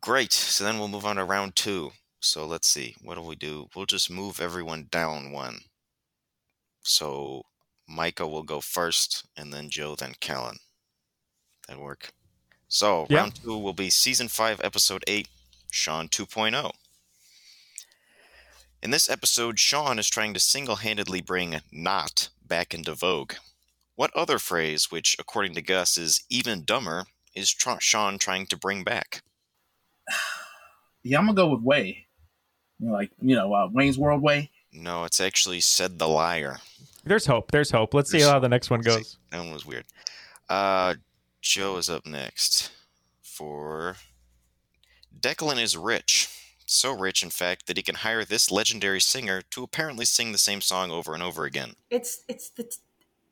Great. 0.00 0.32
So 0.32 0.64
then 0.64 0.78
we'll 0.78 0.88
move 0.88 1.04
on 1.04 1.16
to 1.16 1.24
round 1.24 1.56
two. 1.56 1.92
So 2.20 2.46
let's 2.46 2.68
see. 2.68 2.96
What 3.02 3.14
do 3.16 3.22
we 3.22 3.36
do? 3.36 3.68
We'll 3.74 3.86
just 3.86 4.10
move 4.10 4.40
everyone 4.40 4.88
down 4.90 5.32
one. 5.32 5.60
So 6.82 7.42
Micah 7.88 8.26
will 8.26 8.42
go 8.42 8.60
first, 8.60 9.26
and 9.36 9.52
then 9.52 9.70
Jo, 9.70 9.94
then 9.94 10.14
Kellyn. 10.20 10.58
That 11.68 11.78
work? 11.78 12.10
So 12.68 13.06
Yeah. 13.08 13.18
round 13.18 13.34
two 13.36 13.56
will 13.58 13.72
be 13.74 13.90
season 13.90 14.28
five, 14.28 14.60
episode 14.62 15.04
eight, 15.06 15.28
Shawn 15.70 16.08
2.0. 16.08 16.72
In 18.82 18.90
this 18.90 19.08
episode, 19.10 19.58
Shawn 19.58 19.98
is 19.98 20.08
trying 20.08 20.34
to 20.34 20.40
single 20.40 20.76
handedly 20.76 21.20
bring 21.20 21.60
not 21.72 22.28
back 22.48 22.74
into 22.74 22.94
vogue. 22.94 23.34
What 23.94 24.14
other 24.14 24.38
phrase, 24.38 24.90
which 24.90 25.16
according 25.18 25.54
to 25.54 25.62
Gus 25.62 25.98
is 25.98 26.24
even 26.30 26.64
dumber, 26.64 27.04
is 27.34 27.52
tr- 27.52 27.80
Shawn 27.80 28.18
trying 28.18 28.46
to 28.46 28.56
bring 28.56 28.84
back? 28.84 29.22
Yeah, 31.04 31.18
I'm 31.18 31.26
gonna 31.26 31.36
go 31.36 31.46
with 31.46 31.62
Way. 31.62 32.06
Like 32.80 33.10
you 33.22 33.36
know, 33.36 33.54
uh, 33.54 33.68
Wayne's 33.72 33.96
World 33.96 34.20
Way. 34.20 34.50
No, 34.72 35.04
it's 35.04 35.20
actually 35.20 35.60
said 35.60 35.98
the 35.98 36.08
liar. 36.08 36.58
There's 37.04 37.24
hope. 37.24 37.52
There's 37.52 37.70
hope. 37.70 37.94
Let's 37.94 38.10
see 38.10 38.20
how 38.20 38.38
the 38.40 38.48
next 38.48 38.68
one 38.68 38.80
goes. 38.80 39.16
That 39.30 39.38
one 39.38 39.52
was 39.52 39.64
weird. 39.64 39.84
Uh, 40.48 40.96
Jo 41.40 41.76
is 41.76 41.88
up 41.88 42.04
next 42.04 42.72
for 43.22 43.96
Declan 45.18 45.62
is 45.62 45.76
rich. 45.76 46.28
So 46.70 46.92
rich, 46.92 47.22
in 47.22 47.30
fact, 47.30 47.66
that 47.66 47.78
he 47.78 47.82
can 47.82 47.94
hire 47.94 48.26
this 48.26 48.50
legendary 48.50 49.00
singer 49.00 49.40
to 49.52 49.62
apparently 49.62 50.04
sing 50.04 50.32
the 50.32 50.38
same 50.38 50.60
song 50.60 50.90
over 50.90 51.14
and 51.14 51.22
over 51.22 51.46
again. 51.46 51.72
It's 51.88 52.24
it's 52.28 52.50
the 52.50 52.70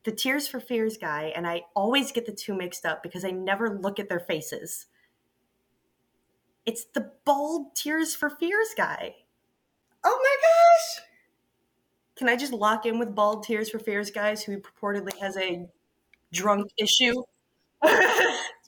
the 0.04 0.12
Tears 0.12 0.48
for 0.48 0.58
Fears 0.58 0.96
guy, 0.96 1.34
and 1.36 1.46
I 1.46 1.64
always 1.74 2.12
get 2.12 2.24
the 2.24 2.32
two 2.32 2.54
mixed 2.54 2.86
up 2.86 3.02
because 3.02 3.26
I 3.26 3.32
never 3.32 3.78
look 3.78 4.00
at 4.00 4.08
their 4.08 4.20
faces. 4.20 4.86
It's 6.64 6.86
the 6.86 7.12
bald 7.26 7.76
Tears 7.76 8.14
for 8.14 8.30
Fears 8.30 8.68
guy. 8.74 9.16
Oh 10.02 10.18
my 10.18 10.36
gosh! 10.40 11.04
Can 12.16 12.30
I 12.30 12.36
just 12.36 12.54
lock 12.54 12.86
in 12.86 12.98
with 12.98 13.14
bald 13.14 13.42
Tears 13.42 13.68
for 13.68 13.78
Fears 13.78 14.10
guys 14.10 14.42
who 14.42 14.60
purportedly 14.60 15.14
has 15.20 15.36
a 15.36 15.68
drunk 16.32 16.70
issue? 16.78 17.22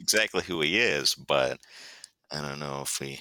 Exactly 0.01 0.43
who 0.43 0.61
he 0.61 0.79
is, 0.79 1.15
but 1.17 1.59
I 2.31 2.41
don't 2.41 2.61
know 2.61 2.83
if 2.83 3.01
we 3.01 3.19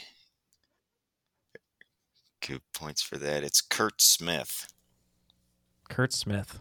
give 2.41 2.61
points 2.73 3.01
for 3.01 3.17
that. 3.17 3.43
It's 3.43 3.61
Curt 3.61 4.01
Smith. 4.01 4.67
Curt 5.89 6.13
Smith. 6.13 6.59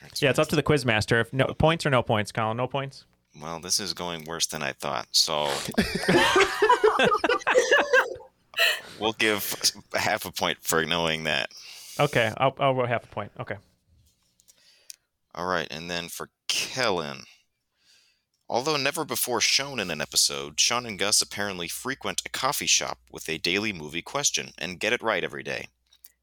Curt 0.00 0.22
Yeah, 0.22 0.30
it's 0.30 0.38
up 0.38 0.48
to 0.48 0.56
the 0.56 0.62
quizmaster. 0.62 1.20
If 1.20 1.32
no 1.32 1.46
points 1.46 1.86
or 1.86 1.90
no 1.90 2.02
points, 2.02 2.32
Collin. 2.32 2.56
No 2.56 2.66
points. 2.66 3.04
Well, 3.40 3.60
this 3.60 3.80
is 3.80 3.92
going 3.92 4.24
worse 4.24 4.46
than 4.46 4.62
I 4.62 4.72
thought. 4.72 5.08
So 5.12 5.50
we'll 8.98 9.12
give 9.12 9.54
half 9.94 10.24
a 10.24 10.32
point 10.32 10.58
for 10.62 10.84
knowing 10.84 11.24
that. 11.24 11.50
Okay, 11.98 12.32
I'll, 12.36 12.54
I'll 12.58 12.74
roll 12.74 12.86
half 12.86 13.04
a 13.04 13.08
point. 13.08 13.32
Okay. 13.38 13.56
All 15.34 15.46
right, 15.46 15.66
and 15.70 15.90
then 15.90 16.08
for 16.08 16.30
Kellyn. 16.48 17.22
Although 18.48 18.76
never 18.76 19.04
before 19.04 19.40
shown 19.40 19.80
in 19.80 19.90
an 19.90 20.00
episode, 20.00 20.60
Shawn 20.60 20.86
and 20.86 20.98
Gus 20.98 21.20
apparently 21.20 21.66
frequent 21.66 22.22
a 22.24 22.28
coffee 22.28 22.66
shop 22.66 22.98
with 23.10 23.28
a 23.28 23.38
daily 23.38 23.72
movie 23.72 24.02
question 24.02 24.52
and 24.56 24.78
get 24.78 24.92
it 24.92 25.02
right 25.02 25.24
every 25.24 25.42
day. 25.42 25.66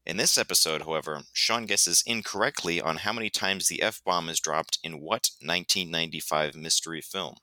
In 0.06 0.16
this 0.16 0.38
episode, 0.38 0.82
however, 0.82 1.22
Shawn 1.32 1.66
guesses 1.66 2.02
incorrectly 2.06 2.80
on 2.80 2.96
how 2.98 3.12
many 3.12 3.28
times 3.28 3.68
the 3.68 3.82
F 3.82 4.02
bomb 4.04 4.28
is 4.28 4.40
dropped 4.40 4.78
in 4.82 5.00
what 5.00 5.30
1995 5.40 6.54
mystery 6.54 7.02
film. 7.02 7.36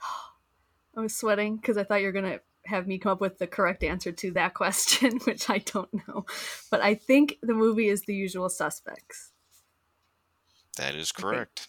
I 0.96 1.00
was 1.00 1.16
sweating 1.16 1.56
because 1.56 1.78
I 1.78 1.84
thought 1.84 2.00
you 2.00 2.06
were 2.06 2.12
going 2.12 2.32
to 2.32 2.40
have 2.66 2.86
me 2.86 2.98
come 2.98 3.12
up 3.12 3.20
with 3.22 3.38
the 3.38 3.46
correct 3.46 3.82
answer 3.82 4.12
to 4.12 4.30
that 4.32 4.52
question, 4.54 5.18
which 5.24 5.48
I 5.48 5.58
don't 5.58 5.92
know. 6.06 6.26
But 6.70 6.82
I 6.82 6.94
think 6.94 7.38
the 7.42 7.54
movie 7.54 7.88
is 7.88 8.02
The 8.02 8.14
Usual 8.14 8.50
Suspects. 8.50 9.32
That 10.76 10.94
is 10.94 11.10
correct. 11.10 11.68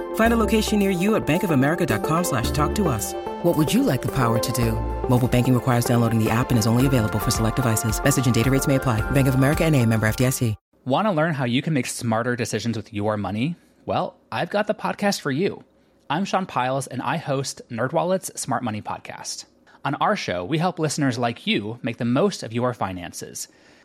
Find 0.15 0.33
a 0.33 0.37
location 0.37 0.79
near 0.79 0.89
you 0.91 1.15
at 1.15 1.27
bankofamerica.com 1.27 2.23
slash 2.23 2.51
talk 2.51 2.73
to 2.75 2.87
us. 2.87 3.13
What 3.43 3.57
would 3.57 3.73
you 3.73 3.83
like 3.83 4.01
the 4.01 4.11
power 4.15 4.39
to 4.39 4.51
do? 4.53 4.71
Mobile 5.09 5.27
banking 5.27 5.53
requires 5.53 5.83
downloading 5.83 6.23
the 6.23 6.29
app 6.29 6.51
and 6.51 6.57
is 6.57 6.67
only 6.67 6.85
available 6.87 7.19
for 7.19 7.31
select 7.31 7.57
devices. 7.57 8.01
Message 8.01 8.25
and 8.25 8.33
data 8.35 8.49
rates 8.49 8.67
may 8.67 8.75
apply. 8.75 9.01
Bank 9.11 9.27
of 9.27 9.35
America 9.35 9.65
and 9.65 9.75
a 9.75 9.85
member 9.85 10.07
FDIC. 10.07 10.55
Want 10.83 11.05
to 11.07 11.11
learn 11.11 11.35
how 11.35 11.45
you 11.45 11.61
can 11.61 11.73
make 11.73 11.85
smarter 11.85 12.35
decisions 12.35 12.75
with 12.75 12.91
your 12.91 13.15
money? 13.15 13.55
Well, 13.85 14.17
I've 14.31 14.49
got 14.49 14.65
the 14.65 14.73
podcast 14.73 15.21
for 15.21 15.29
you. 15.29 15.63
I'm 16.09 16.25
Sean 16.25 16.47
Pyles, 16.47 16.87
and 16.87 17.03
I 17.03 17.17
host 17.17 17.61
NerdWallet's 17.69 18.39
Smart 18.41 18.63
Money 18.63 18.81
Podcast. 18.81 19.45
On 19.85 19.93
our 19.95 20.15
show, 20.15 20.43
we 20.43 20.57
help 20.57 20.79
listeners 20.79 21.19
like 21.19 21.45
you 21.45 21.77
make 21.83 21.97
the 21.97 22.05
most 22.05 22.41
of 22.41 22.51
your 22.51 22.73
finances. 22.73 23.47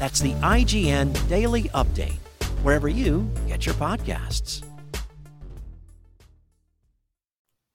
That's 0.00 0.18
the 0.18 0.32
IGN 0.32 1.28
Daily 1.28 1.64
Update, 1.74 2.16
wherever 2.62 2.88
you 2.88 3.30
get 3.46 3.66
your 3.66 3.74
podcasts. 3.74 4.64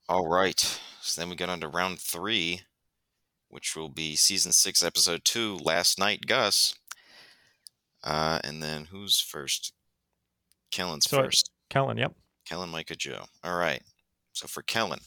All 0.09 0.27
right. 0.27 0.59
So 1.01 1.21
then 1.21 1.29
we 1.29 1.35
get 1.35 1.49
on 1.49 1.59
to 1.59 1.67
round 1.67 1.99
three, 1.99 2.61
which 3.49 3.75
will 3.75 3.89
be 3.89 4.15
season 4.15 4.53
six, 4.53 4.83
episode 4.83 5.23
two, 5.23 5.57
Last 5.57 5.99
Night 5.99 6.25
Gus. 6.25 6.73
Uh, 8.03 8.39
and 8.43 8.61
then 8.61 8.85
who's 8.85 9.19
first? 9.19 9.73
Kellyn's 10.71 11.07
So, 11.07 11.21
first. 11.21 11.51
Kellyn, 11.69 11.97
yep. 11.97 12.13
Kellyn, 12.47 12.71
Micah, 12.71 12.95
Jo. 12.95 13.25
All 13.43 13.55
right. 13.55 13.83
So 14.33 14.47
for 14.47 14.63
Kellyn. 14.63 14.99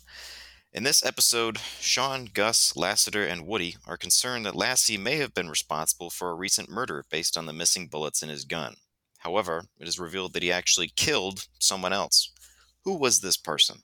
In 0.78 0.84
this 0.84 1.04
episode, 1.04 1.58
Shawn, 1.80 2.28
Gus, 2.32 2.76
Lassiter, 2.76 3.24
and 3.26 3.48
Woody 3.48 3.74
are 3.84 3.96
concerned 3.96 4.46
that 4.46 4.54
Lassie 4.54 4.96
may 4.96 5.16
have 5.16 5.34
been 5.34 5.50
responsible 5.50 6.08
for 6.08 6.30
a 6.30 6.34
recent 6.34 6.70
murder 6.70 7.04
based 7.10 7.36
on 7.36 7.46
the 7.46 7.52
missing 7.52 7.88
bullets 7.88 8.22
in 8.22 8.28
his 8.28 8.44
gun. 8.44 8.76
However, 9.18 9.64
it 9.80 9.88
is 9.88 9.98
revealed 9.98 10.34
that 10.34 10.44
he 10.44 10.52
actually 10.52 10.92
killed 10.94 11.48
someone 11.58 11.92
else. 11.92 12.30
Who 12.84 12.94
was 12.94 13.18
this 13.18 13.36
person? 13.36 13.78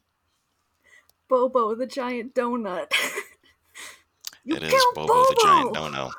Bobo 1.29 1.75
the 1.75 1.89
giant 1.89 2.33
donut. 2.33 2.93
You 4.45 4.55
it 4.55 4.63
is 4.63 4.71
killed 4.71 4.95
Bobo, 4.95 5.25
the 5.25 5.41
giant 5.43 5.75
donut. 5.75 6.13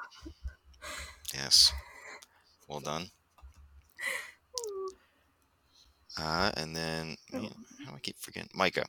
Yes. 1.33 1.71
Well 2.67 2.81
done. 2.81 3.11
Uh, 6.17 6.49
and 6.55 6.73
then, 6.73 7.17
man, 7.33 7.51
how 7.83 7.91
do 7.91 7.97
I 7.97 7.99
keep 7.99 8.17
forgetting? 8.17 8.49
Micah. 8.53 8.85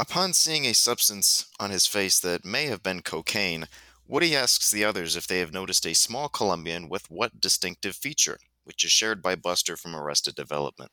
Upon 0.00 0.32
seeing 0.32 0.64
a 0.64 0.72
substance 0.72 1.44
on 1.60 1.68
his 1.70 1.86
face 1.86 2.18
that 2.20 2.42
may 2.42 2.64
have 2.68 2.82
been 2.82 3.02
cocaine, 3.02 3.66
Woody 4.08 4.34
asks 4.34 4.70
the 4.70 4.82
others 4.82 5.14
if 5.14 5.26
they 5.26 5.40
have 5.40 5.52
noticed 5.52 5.86
a 5.86 5.94
small 5.94 6.30
Colombian 6.30 6.88
with 6.88 7.10
what 7.10 7.38
distinctive 7.38 7.94
feature, 7.94 8.38
which 8.64 8.82
is 8.82 8.90
shared 8.90 9.20
by 9.22 9.34
Buster 9.36 9.76
from 9.76 9.94
Arrested 9.94 10.34
Development. 10.34 10.90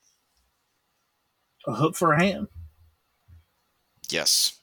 A 1.66 1.74
hook 1.74 1.96
for 1.96 2.12
a 2.12 2.20
hand. 2.22 2.48
Yes, 4.12 4.60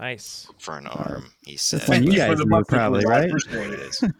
Nice. 0.00 0.48
for 0.58 0.76
an 0.76 0.88
arm, 0.88 1.34
he 1.44 1.56
said. 1.56 1.82
That's 1.82 2.04
you 2.04 2.12
guys 2.12 2.38
the 2.38 2.46
knew, 2.46 2.64
probably, 2.64 3.06
right? 3.06 3.30
It 3.30 3.44
it. 3.52 3.80
is. 3.80 4.04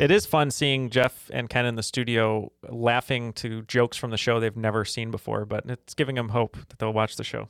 It 0.00 0.10
is 0.10 0.26
fun 0.26 0.50
seeing 0.50 0.90
Jeff 0.90 1.30
and 1.32 1.48
Ken 1.48 1.64
in 1.64 1.76
the 1.76 1.84
studio 1.84 2.50
laughing 2.68 3.32
to 3.34 3.62
jokes 3.62 3.96
from 3.96 4.10
the 4.10 4.16
show 4.16 4.40
they've 4.40 4.56
never 4.56 4.84
seen 4.84 5.12
before, 5.12 5.44
but 5.44 5.64
it's 5.66 5.94
giving 5.94 6.16
them 6.16 6.30
hope 6.30 6.56
that 6.68 6.80
they'll 6.80 6.92
watch 6.92 7.14
the 7.14 7.22
show. 7.22 7.46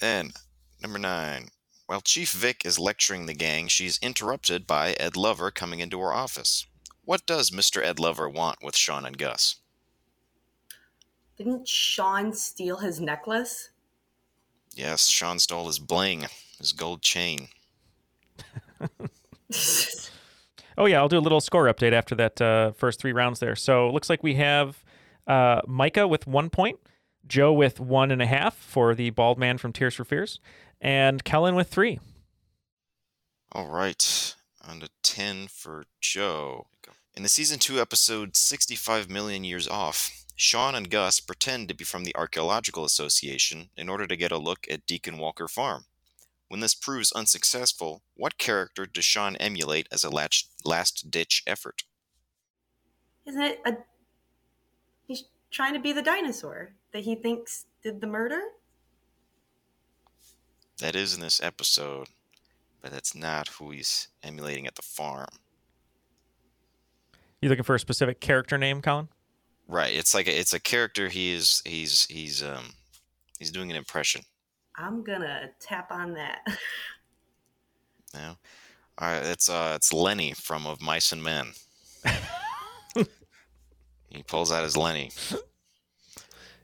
Then, 0.00 0.32
number 0.82 0.98
nine. 0.98 1.48
While 1.86 2.00
Chief 2.00 2.32
Vick 2.32 2.66
is 2.66 2.78
lecturing 2.78 3.26
the 3.26 3.34
gang, 3.34 3.68
she's 3.68 3.98
interrupted 4.02 4.66
by 4.66 4.92
Ed 4.94 5.16
Lover 5.16 5.50
coming 5.50 5.80
into 5.80 5.98
her 6.00 6.12
office. 6.12 6.66
What 7.04 7.26
does 7.26 7.50
Mr. 7.50 7.82
Ed 7.82 7.98
Lover 7.98 8.28
want 8.28 8.58
with 8.62 8.76
Shawn 8.76 9.06
and 9.06 9.16
Gus? 9.16 9.56
Didn't 11.36 11.66
Shawn 11.66 12.32
steal 12.34 12.78
his 12.78 13.00
necklace? 13.00 13.70
Yes, 14.74 15.08
Shawn 15.08 15.38
stole 15.38 15.66
his 15.66 15.78
bling, 15.78 16.26
his 16.58 16.72
gold 16.72 17.02
chain. 17.02 17.48
Oh 20.78 20.86
yeah, 20.86 20.98
I'll 20.98 21.08
do 21.08 21.18
a 21.18 21.20
little 21.20 21.40
score 21.40 21.64
update 21.64 21.92
after 21.92 22.14
that 22.14 22.40
uh, 22.40 22.70
first 22.70 23.00
three 23.00 23.12
rounds 23.12 23.40
there. 23.40 23.56
So 23.56 23.88
it 23.88 23.92
looks 23.92 24.08
like 24.08 24.22
we 24.22 24.34
have 24.34 24.84
uh, 25.26 25.60
Micah 25.66 26.06
with 26.06 26.28
one 26.28 26.50
point, 26.50 26.78
Jo 27.28 27.52
with 27.52 27.78
one 27.78 28.10
and 28.10 28.22
a 28.22 28.26
half 28.26 28.56
for 28.56 28.94
the 28.94 29.10
bald 29.10 29.38
man 29.38 29.58
from 29.58 29.72
Tears 29.72 29.94
for 29.94 30.04
Fears, 30.04 30.40
and 30.80 31.22
Kellyn 31.22 31.54
with 31.54 31.68
three. 31.68 32.00
All 33.52 33.68
right, 33.68 34.34
on 34.66 34.80
to 34.80 34.88
10 35.02 35.48
for 35.48 35.84
Jo. 36.00 36.66
In 37.14 37.22
the 37.22 37.28
season 37.28 37.58
2 37.58 37.80
episode 37.80 38.36
65 38.36 39.10
Million 39.10 39.42
Years 39.44 39.66
Off, 39.66 40.24
Shawn 40.36 40.74
and 40.74 40.88
Gus 40.88 41.18
pretend 41.18 41.68
to 41.68 41.74
be 41.74 41.84
from 41.84 42.04
the 42.04 42.14
Archaeological 42.14 42.84
Association 42.84 43.70
in 43.76 43.88
order 43.88 44.06
to 44.06 44.16
get 44.16 44.30
a 44.30 44.38
look 44.38 44.66
at 44.70 44.86
Deacon 44.86 45.18
Walker 45.18 45.48
Farm. 45.48 45.86
When 46.46 46.60
this 46.60 46.74
proves 46.74 47.10
unsuccessful, 47.12 48.02
what 48.14 48.38
character 48.38 48.86
does 48.86 49.04
Shawn 49.04 49.36
emulate 49.36 49.88
as 49.90 50.04
a 50.04 50.10
last 50.10 51.10
ditch 51.10 51.42
effort? 51.46 51.82
Isn't 53.26 53.42
it 53.42 53.60
a. 53.66 53.76
He's 55.06 55.24
trying 55.50 55.74
to 55.74 55.80
be 55.80 55.92
the 55.92 56.02
dinosaur 56.02 56.74
that 56.92 57.04
he 57.04 57.14
thinks 57.14 57.66
did 57.82 58.00
the 58.00 58.06
murder? 58.06 58.40
That 60.78 60.94
is 60.96 61.14
in 61.14 61.20
this 61.20 61.42
episode. 61.42 62.08
but 62.80 62.92
that's 62.92 63.14
not 63.14 63.48
who 63.48 63.70
he's 63.72 64.08
emulating 64.22 64.66
at 64.66 64.76
the 64.76 64.82
farm. 64.82 65.26
You 67.40 67.48
looking 67.48 67.64
for 67.64 67.74
a 67.74 67.80
specific 67.80 68.20
character 68.20 68.56
name, 68.58 68.80
Collin? 68.82 69.08
Right. 69.66 69.94
It's 69.94 70.14
like 70.14 70.26
a, 70.28 70.38
it's 70.38 70.52
a 70.52 70.60
character. 70.60 71.08
He 71.08 71.32
is 71.32 71.62
he's 71.64 72.06
he's 72.06 72.42
um 72.42 72.72
he's 73.38 73.50
doing 73.50 73.70
an 73.70 73.76
impression. 73.76 74.22
I'm 74.76 75.02
gonna 75.04 75.50
tap 75.60 75.90
on 75.90 76.14
that. 76.14 76.40
Yeah. 78.14 78.34
All 78.96 79.08
right. 79.12 79.26
It's 79.26 79.50
uh 79.50 79.74
it's 79.76 79.92
Lenny 79.92 80.32
from 80.32 80.66
Of 80.66 80.80
Mice 80.80 81.12
and 81.12 81.22
Men. 81.22 81.52
he 84.08 84.22
pulls 84.26 84.50
out 84.50 84.64
his 84.64 84.78
Lenny. 84.78 85.10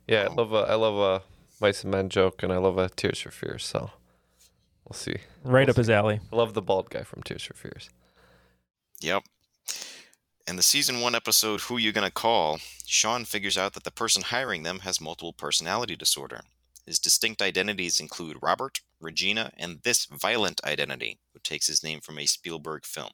Yeah, 0.06 0.28
I 0.30 0.34
love 0.34 0.52
a 0.52 0.58
I 0.58 0.74
love 0.74 0.96
a 0.96 1.22
mice 1.60 1.82
and 1.82 1.90
men 1.90 2.08
joke, 2.08 2.42
and 2.42 2.52
I 2.52 2.58
love 2.58 2.78
a 2.78 2.88
Tears 2.90 3.20
for 3.20 3.30
Fears. 3.30 3.64
So 3.64 3.90
we'll 4.84 4.94
see. 4.94 5.16
Right 5.42 5.66
We'll 5.66 5.70
up 5.70 5.76
his 5.76 5.90
alley. 5.90 6.20
I 6.32 6.36
love 6.36 6.54
the 6.54 6.62
bald 6.62 6.90
guy 6.90 7.02
from 7.02 7.22
Tears 7.22 7.44
for 7.44 7.54
Fears. 7.54 7.90
Yep. 9.00 9.24
In 10.46 10.56
the 10.56 10.62
season 10.62 11.00
one 11.00 11.14
episode, 11.14 11.62
Who 11.62 11.78
You 11.78 11.90
Gonna 11.92 12.10
Call, 12.10 12.58
Shawn 12.86 13.24
figures 13.24 13.56
out 13.56 13.72
that 13.72 13.84
the 13.84 13.90
person 13.90 14.22
hiring 14.22 14.62
them 14.62 14.80
has 14.80 15.00
multiple 15.00 15.32
personality 15.32 15.96
disorder. 15.96 16.42
His 16.86 16.98
distinct 16.98 17.40
identities 17.40 17.98
include 17.98 18.36
Robert, 18.42 18.80
Regina, 19.00 19.52
and 19.56 19.80
this 19.84 20.04
violent 20.04 20.60
identity, 20.64 21.18
who 21.32 21.40
takes 21.42 21.66
his 21.66 21.82
name 21.82 22.00
from 22.00 22.18
a 22.18 22.26
Spielberg 22.26 22.84
film. 22.84 23.12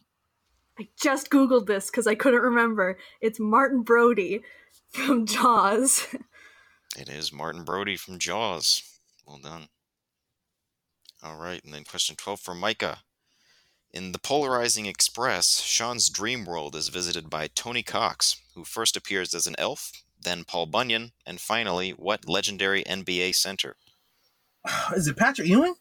I 0.78 0.88
just 1.00 1.30
googled 1.30 1.66
this 1.66 1.86
because 1.86 2.08
I 2.08 2.16
couldn't 2.16 2.40
remember. 2.40 2.98
It's 3.20 3.38
Martin 3.38 3.82
Brody 3.82 4.42
from 4.88 5.24
Jaws. 5.24 6.08
It 6.98 7.08
is 7.08 7.32
Martin 7.32 7.64
Brody 7.64 7.96
from 7.96 8.18
Jaws. 8.18 8.82
Well 9.26 9.38
done. 9.38 9.68
All 11.22 11.36
right, 11.36 11.62
and 11.64 11.72
then 11.72 11.84
question 11.84 12.16
12 12.16 12.40
for 12.40 12.54
Micah. 12.54 13.00
In 13.92 14.12
The 14.12 14.18
Polarizing 14.18 14.86
Express, 14.86 15.60
Shawn's 15.60 16.08
dream 16.08 16.44
world 16.44 16.74
is 16.76 16.88
visited 16.88 17.28
by 17.28 17.48
Tony 17.48 17.82
Cox, 17.82 18.40
who 18.54 18.64
first 18.64 18.96
appears 18.96 19.34
as 19.34 19.46
an 19.46 19.56
elf, 19.58 19.92
then 20.22 20.44
Paul 20.44 20.66
Bunyan, 20.66 21.12
and 21.26 21.40
finally, 21.40 21.90
what 21.90 22.28
legendary 22.28 22.84
NBA 22.84 23.34
center? 23.34 23.76
Is 24.94 25.08
it 25.08 25.16
Patrick 25.16 25.48
Ewing? 25.48 25.74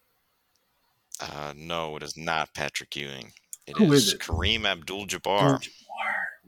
Uh, 1.19 1.53
no, 1.55 1.97
it 1.97 2.03
is 2.03 2.15
not 2.15 2.53
Patrick 2.53 2.95
Ewing. 2.95 3.33
It 3.67 3.77
Who 3.77 3.91
is 3.91 4.07
is 4.07 4.13
it? 4.13 4.21
Kareem 4.21 4.65
Abdul-Jabbar. 4.65 5.67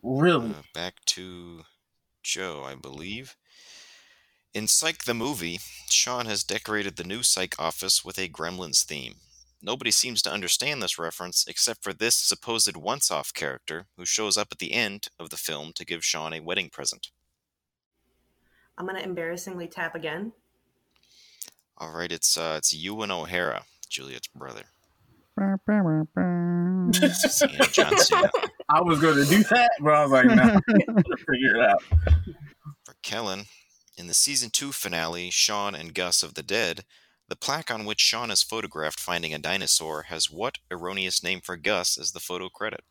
Really? 0.02 0.52
Uh, 0.52 0.64
back 0.74 1.04
to 1.08 1.64
Joe, 2.24 2.64
I 2.66 2.76
believe. 2.76 3.36
In 4.54 4.68
Psych 4.68 5.06
the 5.06 5.14
movie, 5.14 5.62
Shawn 5.90 6.26
has 6.26 6.44
decorated 6.44 6.98
the 6.98 7.06
new 7.06 7.24
Psych 7.24 7.58
office 7.58 8.04
with 8.04 8.18
a 8.18 8.28
Gremlins 8.28 8.84
theme. 8.84 9.16
Nobody 9.62 9.92
seems 9.92 10.22
to 10.24 10.32
understand 10.32 10.84
this 10.84 11.00
reference 11.00 11.46
except 11.48 11.82
for 11.82 11.94
this 11.94 12.18
supposed 12.18 12.76
once 12.76 13.10
off 13.10 13.34
character 13.34 13.88
who 13.96 14.06
shows 14.06 14.36
up 14.36 14.50
at 14.52 14.60
the 14.60 14.74
end 14.74 15.08
of 15.18 15.30
the 15.30 15.38
film 15.38 15.72
to 15.76 15.86
give 15.86 16.04
Shawn 16.04 16.34
a 16.34 16.42
wedding 16.42 16.70
present. 16.70 17.12
I'm 18.78 18.86
gonna 18.86 19.00
embarrassingly 19.00 19.68
tap 19.68 19.96
again. 19.96 20.34
All 21.78 21.94
right, 21.94 22.12
it's 22.12 22.36
uh, 22.36 22.56
it's 22.58 22.74
Ewan 22.74 23.10
O'Hara, 23.10 23.64
Juliet's 23.88 24.28
brother. 24.28 24.64
I 25.38 25.56
was 28.82 29.00
going 29.00 29.16
to 29.16 29.24
do 29.26 29.44
that, 29.44 29.72
but 29.80 29.94
I 29.94 30.04
was 30.04 30.12
like, 30.12 30.26
no, 30.26 30.60
figure 31.26 31.56
it 31.56 31.62
out. 31.62 31.82
For 32.84 32.96
Kellyn, 33.02 33.46
in 33.98 34.08
the 34.08 34.14
season 34.14 34.50
2 34.50 34.72
finale, 34.72 35.30
Shawn 35.30 35.76
and 35.76 35.94
Gus 35.94 36.24
of 36.24 36.34
the 36.34 36.44
Dead, 36.44 36.86
the 37.28 37.36
plaque 37.36 37.72
on 37.72 37.86
which 37.86 38.02
Shawn 38.02 38.32
is 38.32 38.44
photographed 38.44 39.00
finding 39.00 39.34
a 39.34 39.40
dinosaur 39.40 40.04
has 40.04 40.30
what 40.30 40.58
erroneous 40.70 41.24
name 41.24 41.42
for 41.42 41.56
Gus 41.56 41.98
as 41.98 42.12
the 42.12 42.20
photo 42.20 42.50
credit? 42.50 42.84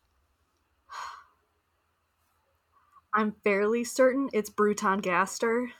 I'm 3.13 3.35
fairly 3.43 3.83
certain 3.83 4.29
it's 4.33 4.49
Bruton 4.49 4.99
Gaster. 4.99 5.71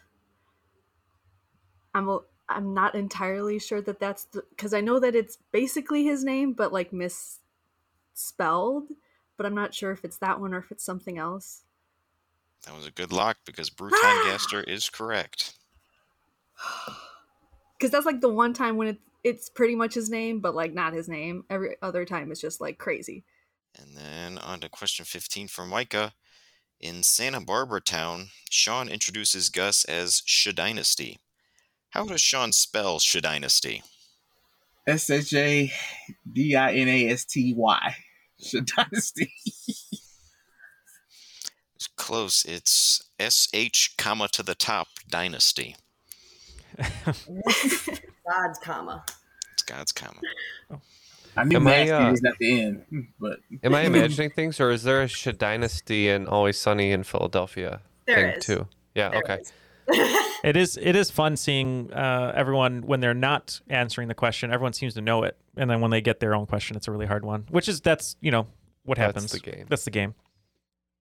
I'm 1.93 2.09
a, 2.09 2.19
I'm 2.49 2.73
not 2.73 2.95
entirely 2.95 3.57
sure 3.59 3.81
that 3.81 3.99
that's 3.99 4.27
because 4.49 4.73
I 4.73 4.81
know 4.81 4.99
that 4.99 5.15
it's 5.15 5.37
basically 5.51 6.03
his 6.03 6.23
name, 6.23 6.53
but 6.53 6.73
like 6.73 6.91
misspelled. 6.93 8.89
But 9.37 9.45
I'm 9.45 9.55
not 9.55 9.73
sure 9.73 9.91
if 9.91 10.03
it's 10.05 10.17
that 10.17 10.39
one 10.39 10.53
or 10.53 10.59
if 10.59 10.71
it's 10.71 10.83
something 10.83 11.17
else. 11.17 11.63
That 12.63 12.75
was 12.75 12.85
a 12.85 12.91
good 12.91 13.11
lock 13.11 13.37
because 13.45 13.69
Bruton 13.69 13.99
ah! 14.01 14.23
Gaster 14.25 14.63
is 14.63 14.89
correct. 14.89 15.53
Because 17.77 17.93
that's 17.93 18.05
like 18.05 18.21
the 18.21 18.29
one 18.29 18.53
time 18.53 18.77
when 18.77 18.89
it, 18.89 18.99
it's 19.23 19.49
pretty 19.49 19.75
much 19.75 19.95
his 19.95 20.07
name, 20.07 20.39
but 20.39 20.53
like 20.53 20.71
not 20.71 20.93
his 20.93 21.09
name. 21.09 21.45
Every 21.49 21.77
other 21.81 22.05
time 22.05 22.31
it's 22.31 22.39
just 22.39 22.61
like 22.61 22.77
crazy. 22.77 23.23
And 23.75 23.97
then 23.97 24.37
on 24.37 24.59
to 24.59 24.69
question 24.69 25.03
15 25.03 25.47
for 25.47 25.65
Micah. 25.65 26.13
In 26.79 27.01
Santa 27.01 27.41
Barbara 27.41 27.81
Town, 27.81 28.27
Shawn 28.51 28.87
introduces 28.87 29.49
Gus 29.49 29.83
as 29.85 30.21
Shadynasty. 30.27 31.17
How 31.89 32.05
does 32.05 32.21
Shawn 32.21 32.51
spell 32.51 32.99
Shadynasty? 32.99 33.81
S 34.85 35.09
H 35.09 35.33
A 35.33 35.71
D 36.31 36.55
I 36.55 36.73
N 36.73 36.87
A 36.87 37.09
S 37.09 37.25
T 37.25 37.55
Y. 37.55 37.95
Dynasty. 38.75 39.33
It's 42.01 42.07
close. 42.07 42.45
It's 42.45 43.03
S 43.19 43.47
H 43.53 43.93
comma 43.95 44.27
to 44.29 44.41
the 44.41 44.55
top 44.55 44.87
dynasty. 45.07 45.75
God's 47.05 48.57
comma. 48.59 49.05
It's 49.53 49.61
God's 49.61 49.91
comma. 49.91 50.19
I 51.37 51.43
knew 51.43 51.57
Am 51.57 51.67
I, 51.67 51.89
uh, 51.89 52.09
was 52.09 52.23
at 52.25 52.33
the 52.39 52.59
end, 52.59 53.07
but 53.19 53.37
Am 53.63 53.75
I 53.75 53.81
imagining 53.85 54.31
things, 54.31 54.59
or 54.59 54.71
is 54.71 54.81
there 54.81 55.03
a 55.03 55.07
Sh- 55.07 55.27
dynasty 55.37 56.09
in 56.09 56.25
Always 56.25 56.57
Sunny 56.57 56.91
in 56.91 57.03
Philadelphia 57.03 57.81
There 58.07 58.15
thing 58.15 58.29
is. 58.31 58.45
too? 58.45 58.67
Yeah. 58.95 59.09
There 59.09 59.19
okay. 59.19 59.37
is. 59.41 59.53
It 60.43 60.57
is 60.57 60.75
it 60.81 60.95
is 60.95 61.11
fun 61.11 61.37
seeing 61.37 61.93
uh, 61.93 62.33
everyone 62.35 62.81
when 62.81 62.99
they're 62.99 63.13
not 63.13 63.61
answering 63.69 64.07
the 64.07 64.15
question. 64.15 64.51
Everyone 64.51 64.73
seems 64.73 64.95
to 64.95 65.01
know 65.01 65.21
it, 65.21 65.37
and 65.55 65.69
then 65.69 65.81
when 65.81 65.91
they 65.91 66.01
get 66.01 66.19
their 66.19 66.33
own 66.33 66.47
question, 66.47 66.75
it's 66.75 66.87
a 66.87 66.91
really 66.91 67.05
hard 67.05 67.23
one. 67.23 67.45
Which 67.51 67.69
is 67.69 67.79
that's 67.79 68.15
you 68.21 68.31
know 68.31 68.47
what 68.83 68.97
happens. 68.97 69.25
That's 69.25 69.33
happens. 69.33 69.43
the 69.43 69.51
game. 69.51 69.65
That's 69.69 69.85
the 69.85 69.91
game. 69.91 70.15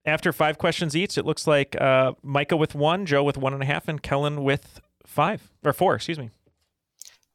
After 0.06 0.32
five 0.32 0.56
questions 0.58 0.96
each, 0.96 1.18
it 1.18 1.26
looks 1.26 1.46
like 1.46 1.78
uh, 1.80 2.12
Micah 2.22 2.56
with 2.56 2.74
one, 2.74 3.04
Jo 3.04 3.22
with 3.22 3.36
one 3.36 3.52
and 3.52 3.62
a 3.62 3.66
half, 3.66 3.86
and 3.86 4.02
Kellyn 4.02 4.42
with 4.42 4.80
five 5.04 5.50
or 5.64 5.72
four. 5.72 5.94
Excuse 5.94 6.18
me. 6.18 6.30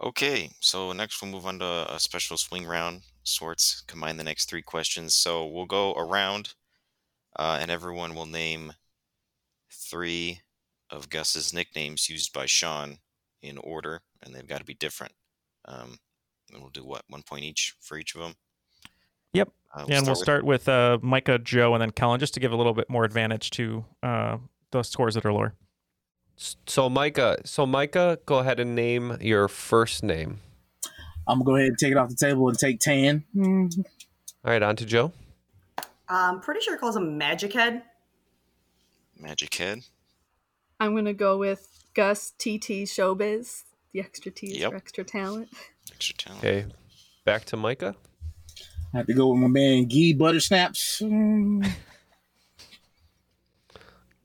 Okay, 0.01 0.49
so 0.59 0.91
next 0.91 1.21
we'll 1.21 1.31
move 1.31 1.45
on 1.45 1.59
to 1.59 1.85
a 1.93 1.99
special 1.99 2.37
swing 2.37 2.65
round 2.65 3.01
sorts. 3.23 3.83
Combine 3.87 4.17
the 4.17 4.23
next 4.23 4.49
three 4.49 4.61
questions. 4.61 5.15
So 5.15 5.45
we'll 5.45 5.65
go 5.65 5.93
around, 5.93 6.53
uh, 7.37 7.59
and 7.61 7.71
everyone 7.71 8.15
will 8.15 8.25
name 8.25 8.73
three 9.71 10.41
of 10.89 11.09
Gus's 11.09 11.53
nicknames 11.53 12.09
used 12.09 12.33
by 12.33 12.45
Shawn 12.45 12.97
in 13.41 13.57
order, 13.59 14.01
and 14.21 14.33
they've 14.33 14.47
got 14.47 14.59
to 14.59 14.65
be 14.65 14.73
different. 14.73 15.13
Um, 15.65 15.99
and 16.51 16.61
we'll 16.61 16.69
do 16.69 16.85
what 16.85 17.03
one 17.07 17.23
point 17.23 17.43
each 17.43 17.75
for 17.79 17.97
each 17.97 18.15
of 18.15 18.21
them. 18.21 18.35
Yep. 19.33 19.49
Uh, 19.75 19.85
and 19.89 20.05
we'll 20.05 20.11
with- 20.13 20.19
start 20.19 20.43
with 20.45 20.69
uh, 20.69 20.97
Micah, 21.01 21.37
Jo, 21.37 21.73
and 21.73 21.81
then 21.81 21.91
Kellyn, 21.91 22.19
just 22.19 22.33
to 22.35 22.39
give 22.39 22.51
a 22.51 22.55
little 22.55 22.73
bit 22.73 22.89
more 22.89 23.03
advantage 23.03 23.49
to 23.51 23.83
uh, 24.01 24.37
those 24.71 24.87
scores 24.89 25.15
that 25.15 25.25
are 25.25 25.33
lower. 25.33 25.53
So 26.37 26.89
Micah, 26.89 27.37
so 27.45 27.65
Micah, 27.65 28.19
go 28.25 28.39
ahead 28.39 28.59
and 28.59 28.75
name 28.75 29.17
your 29.21 29.47
first 29.47 30.03
name. 30.03 30.39
I'm 31.27 31.39
gonna 31.39 31.45
go 31.45 31.55
ahead 31.55 31.67
and 31.69 31.77
take 31.77 31.91
it 31.91 31.97
off 31.97 32.09
the 32.09 32.15
table 32.15 32.47
and 32.49 32.57
take 32.59 32.79
Tan. 32.79 33.23
All 33.37 33.69
right, 34.43 34.61
on 34.61 34.75
to 34.77 34.85
Jo. 34.85 35.11
I'm 36.07 36.39
pretty 36.39 36.61
sure 36.61 36.75
it 36.75 36.79
calls 36.79 36.95
him 36.95 37.17
Magic 37.17 37.51
Head. 37.53 37.81
Magic 39.19 39.53
Head. 39.55 39.79
I'm 40.79 40.93
gonna 40.95 41.13
go 41.13 41.37
with 41.37 41.83
Gus 41.93 42.31
TT 42.37 42.83
Showbiz, 42.85 43.63
the 43.93 44.01
extra 44.01 44.29
T's 44.31 44.57
Yep. 44.57 44.71
for 44.71 44.75
extra 44.77 45.03
talent. 45.03 45.49
Extra 45.93 46.15
talent. 46.17 46.43
Okay, 46.43 46.65
back 47.23 47.45
to 47.45 47.57
Micah. 47.57 47.95
I 48.95 48.99
have 48.99 49.07
to 49.07 49.13
go 49.13 49.27
with 49.27 49.41
my 49.41 49.49
man 49.49 49.89
Gee 49.89 50.15
Buttersnaps. 50.15 51.01
Mm. 51.01 51.69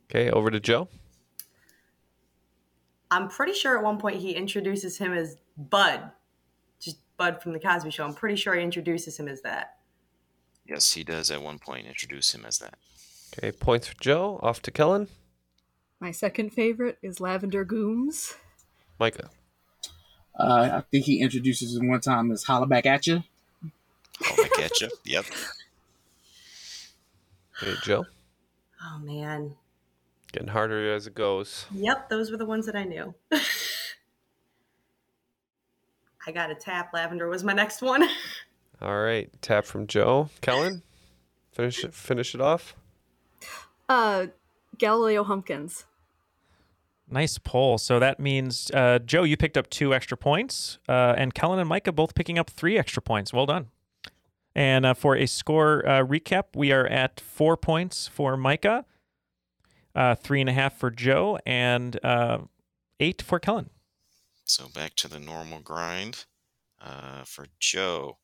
Okay, 0.04 0.30
over 0.30 0.48
to 0.48 0.60
Jo. 0.60 0.86
I'm 3.10 3.26
pretty 3.28 3.52
sure 3.52 3.76
at 3.76 3.82
one 3.82 3.98
point 3.98 4.18
he 4.18 4.30
introduces 4.30 4.96
him 4.96 5.12
as 5.12 5.38
Bud, 5.56 6.12
just 6.78 6.98
Bud 7.16 7.42
from 7.42 7.52
the 7.52 7.58
Cosby 7.58 7.90
Show. 7.90 8.04
I'm 8.04 8.14
pretty 8.14 8.36
sure 8.36 8.54
he 8.54 8.62
introduces 8.62 9.18
him 9.18 9.26
as 9.26 9.42
that. 9.42 9.78
Yes, 10.64 10.92
he 10.92 11.02
does 11.02 11.32
at 11.32 11.42
one 11.42 11.58
point 11.58 11.88
introduce 11.88 12.32
him 12.32 12.44
as 12.46 12.58
that. 12.58 12.74
Okay, 13.36 13.50
points 13.50 13.88
for 13.88 14.00
Jo. 14.00 14.38
Off 14.40 14.62
to 14.62 14.70
Kellyn. 14.70 15.08
My 15.98 16.12
second 16.12 16.50
favorite 16.50 16.98
is 17.02 17.18
Lavender 17.18 17.66
Gooms. 17.66 18.34
Micah. 19.00 19.30
Uh, 20.38 20.70
I 20.74 20.84
think 20.92 21.06
he 21.06 21.20
introduces 21.20 21.74
him 21.74 21.88
one 21.88 22.00
time 22.00 22.30
as 22.30 22.44
Holla 22.44 22.68
Back 22.68 22.86
at 22.86 23.08
You. 23.08 23.24
Holla 24.20 24.48
back 24.48 24.58
at 24.60 24.80
you. 24.80 24.88
Yep. 25.04 25.24
Hey, 27.60 27.74
Jo. 27.82 28.04
Oh 28.82 28.98
man. 29.00 29.54
Getting 30.32 30.48
harder 30.48 30.92
as 30.92 31.06
it 31.06 31.14
goes. 31.14 31.66
Yep, 31.72 32.08
those 32.08 32.30
were 32.30 32.36
the 32.36 32.46
ones 32.46 32.66
that 32.66 32.76
I 32.76 32.84
knew. 32.84 33.14
I 36.26 36.32
got 36.32 36.50
a 36.50 36.54
tap. 36.54 36.92
Lavender 36.92 37.28
was 37.28 37.42
my 37.42 37.52
next 37.52 37.82
one. 37.82 38.08
All 38.82 39.00
right, 39.00 39.30
tap 39.42 39.64
from 39.64 39.86
Jo. 39.86 40.30
Kellyn, 40.40 40.82
finish 41.52 41.84
it, 41.84 41.92
finish 41.92 42.34
it 42.34 42.40
off. 42.40 42.74
Uh, 43.88 44.28
Galileo 44.78 45.24
Humpkins. 45.24 45.84
Nice 47.10 47.38
poll. 47.38 47.76
So 47.76 47.98
that 47.98 48.20
means 48.20 48.70
uh, 48.72 49.00
Jo, 49.00 49.24
you 49.24 49.36
picked 49.36 49.58
up 49.58 49.68
two 49.68 49.92
extra 49.92 50.16
points, 50.16 50.78
uh, 50.88 51.14
and 51.18 51.34
Kellyn 51.34 51.58
and 51.58 51.68
Micah 51.68 51.92
both 51.92 52.14
picking 52.14 52.38
up 52.38 52.48
three 52.48 52.78
extra 52.78 53.02
points. 53.02 53.32
Well 53.32 53.46
done. 53.46 53.66
And 54.54 54.84
uh, 54.84 54.94
for 54.94 55.16
a 55.16 55.26
score 55.26 55.86
uh, 55.86 56.04
recap, 56.04 56.56
we 56.56 56.72
are 56.72 56.86
at 56.86 57.20
four 57.20 57.56
points 57.56 58.08
for 58.08 58.36
Micah, 58.36 58.84
uh, 59.94 60.14
three 60.16 60.40
and 60.40 60.50
a 60.50 60.52
half 60.52 60.76
for 60.78 60.90
Jo, 60.90 61.38
and 61.46 61.98
uh, 62.04 62.38
eight 62.98 63.22
for 63.22 63.38
Kellyn. 63.38 63.70
So 64.44 64.68
back 64.68 64.94
to 64.96 65.08
the 65.08 65.20
normal 65.20 65.60
grind 65.60 66.24
uh, 66.80 67.22
for 67.24 67.46
Jo. 67.60 68.18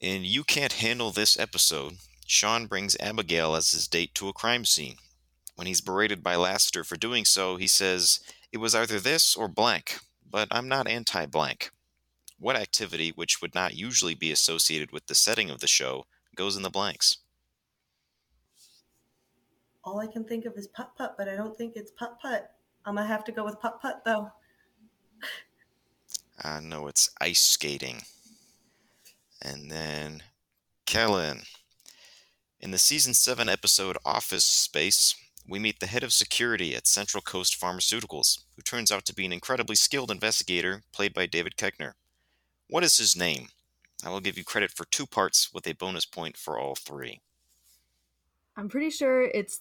In 0.00 0.24
You 0.24 0.44
Can't 0.44 0.74
Handle 0.74 1.10
This 1.10 1.38
episode, 1.38 1.94
Shawn 2.26 2.66
brings 2.66 2.96
Abigail 3.00 3.54
as 3.54 3.72
his 3.72 3.88
date 3.88 4.14
to 4.14 4.28
a 4.28 4.32
crime 4.32 4.64
scene. 4.64 4.96
When 5.56 5.66
he's 5.66 5.80
berated 5.80 6.22
by 6.22 6.36
Lassiter 6.36 6.84
for 6.84 6.96
doing 6.96 7.24
so, 7.24 7.56
he 7.56 7.66
says, 7.66 8.20
It 8.52 8.58
was 8.58 8.74
either 8.74 9.00
this 9.00 9.34
or 9.34 9.48
blank, 9.48 9.98
but 10.28 10.48
I'm 10.50 10.68
not 10.68 10.88
anti 10.88 11.26
blank. 11.26 11.70
What 12.38 12.56
activity, 12.56 13.12
which 13.14 13.40
would 13.40 13.54
not 13.54 13.76
usually 13.76 14.14
be 14.14 14.32
associated 14.32 14.92
with 14.92 15.06
the 15.06 15.14
setting 15.14 15.50
of 15.50 15.60
the 15.60 15.66
show, 15.66 16.06
goes 16.34 16.56
in 16.56 16.62
the 16.62 16.70
blanks? 16.70 17.18
All 19.84 20.00
I 20.00 20.06
can 20.06 20.24
think 20.24 20.44
of 20.44 20.56
is 20.56 20.66
putt 20.66 20.96
putt, 20.96 21.14
but 21.16 21.28
I 21.28 21.36
don't 21.36 21.56
think 21.56 21.76
it's 21.76 21.90
putt 21.90 22.18
putt. 22.20 22.50
I'm 22.84 22.96
gonna 22.96 23.06
have 23.06 23.24
to 23.24 23.32
go 23.32 23.44
with 23.44 23.60
putt 23.60 23.80
putt 23.80 24.02
though. 24.04 24.30
I 26.42 26.60
know 26.60 26.88
it's 26.88 27.10
ice 27.20 27.40
skating. 27.40 28.02
And 29.40 29.70
then 29.70 30.22
Kellyn. 30.86 31.42
In 32.60 32.70
the 32.70 32.78
season 32.78 33.12
7 33.12 33.48
episode 33.48 33.98
Office 34.04 34.44
Space, 34.44 35.14
we 35.46 35.58
meet 35.58 35.80
the 35.80 35.86
head 35.86 36.02
of 36.02 36.12
security 36.14 36.74
at 36.74 36.86
Central 36.86 37.20
Coast 37.20 37.60
Pharmaceuticals, 37.60 38.44
who 38.56 38.62
turns 38.62 38.90
out 38.90 39.04
to 39.04 39.14
be 39.14 39.26
an 39.26 39.32
incredibly 39.32 39.76
skilled 39.76 40.10
investigator 40.10 40.82
played 40.92 41.12
by 41.12 41.26
David 41.26 41.56
Koechner. 41.56 41.92
What 42.74 42.82
is 42.82 42.98
his 42.98 43.16
name? 43.16 43.50
I 44.04 44.10
will 44.10 44.18
give 44.18 44.36
you 44.36 44.42
credit 44.42 44.72
for 44.72 44.84
two 44.86 45.06
parts 45.06 45.54
with 45.54 45.64
a 45.68 45.74
bonus 45.74 46.04
point 46.04 46.36
for 46.36 46.58
all 46.58 46.74
three. 46.74 47.20
I'm 48.56 48.68
pretty 48.68 48.90
sure 48.90 49.22
it's 49.22 49.60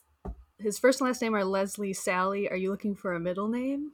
his 0.57 0.79
first 0.79 0.99
and 0.99 1.07
last 1.07 1.21
name 1.21 1.35
are 1.35 1.45
Leslie 1.45 1.93
Sally. 1.93 2.49
Are 2.49 2.55
you 2.55 2.71
looking 2.71 2.95
for 2.95 3.13
a 3.13 3.19
middle 3.19 3.47
name? 3.47 3.91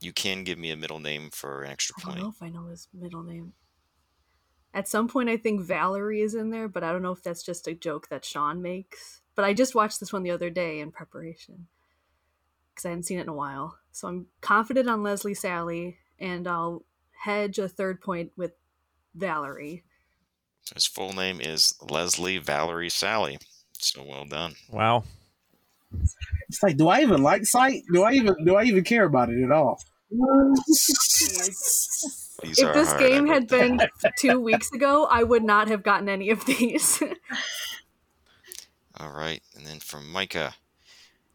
You 0.00 0.12
can 0.12 0.42
give 0.42 0.58
me 0.58 0.72
a 0.72 0.76
middle 0.76 0.98
name 0.98 1.30
for 1.30 1.62
an 1.62 1.70
extra 1.70 1.94
point. 2.00 2.16
I 2.16 2.18
don't 2.18 2.24
know 2.24 2.34
if 2.36 2.42
I 2.42 2.48
know 2.48 2.66
his 2.66 2.88
middle 2.92 3.22
name. 3.22 3.52
At 4.74 4.88
some 4.88 5.06
point, 5.06 5.28
I 5.28 5.36
think 5.36 5.60
Valerie 5.60 6.22
is 6.22 6.34
in 6.34 6.50
there, 6.50 6.66
but 6.66 6.82
I 6.82 6.90
don't 6.90 7.02
know 7.02 7.12
if 7.12 7.22
that's 7.22 7.44
just 7.44 7.68
a 7.68 7.74
joke 7.74 8.08
that 8.08 8.24
Shawn 8.24 8.60
makes. 8.60 9.20
But 9.36 9.44
I 9.44 9.54
just 9.54 9.76
watched 9.76 10.00
this 10.00 10.12
one 10.12 10.24
the 10.24 10.32
other 10.32 10.50
day 10.50 10.80
in 10.80 10.90
preparation 10.90 11.68
because 12.74 12.86
I 12.86 12.88
hadn't 12.88 13.04
seen 13.04 13.20
it 13.20 13.22
in 13.22 13.28
a 13.28 13.34
while. 13.34 13.78
So 13.92 14.08
I'm 14.08 14.26
confident 14.40 14.88
on 14.88 15.04
Leslie 15.04 15.32
Sally, 15.32 15.98
and 16.18 16.48
I'll 16.48 16.84
hedge 17.20 17.58
a 17.58 17.68
third 17.68 18.00
point 18.00 18.32
with 18.36 18.52
Valerie. 19.14 19.84
His 20.74 20.86
full 20.86 21.12
name 21.12 21.40
is 21.40 21.74
Leslie 21.82 22.38
Valerie 22.38 22.90
Sally. 22.90 23.38
So 23.78 24.04
well 24.04 24.24
done. 24.24 24.54
Wow. 24.70 25.04
It's 26.48 26.62
like, 26.62 26.76
do 26.76 26.88
I 26.88 27.00
even 27.02 27.22
like 27.22 27.44
sight? 27.44 27.82
Do 27.92 28.02
I 28.02 28.12
even 28.12 28.34
do 28.44 28.56
I 28.56 28.64
even 28.64 28.84
care 28.84 29.04
about 29.04 29.30
it 29.30 29.42
at 29.42 29.50
all? 29.50 29.80
These 32.42 32.58
if 32.58 32.66
are 32.66 32.72
this 32.74 32.88
hard, 32.88 33.00
game 33.00 33.30
I 33.30 33.34
had 33.34 33.48
been 33.48 33.80
two 34.18 34.40
weeks 34.40 34.72
ago, 34.72 35.06
I 35.10 35.22
would 35.22 35.44
not 35.44 35.68
have 35.68 35.82
gotten 35.82 36.08
any 36.08 36.30
of 36.30 36.46
these. 36.46 37.02
All 38.98 39.12
right, 39.12 39.42
and 39.56 39.66
then 39.66 39.80
from 39.80 40.10
Micah. 40.10 40.54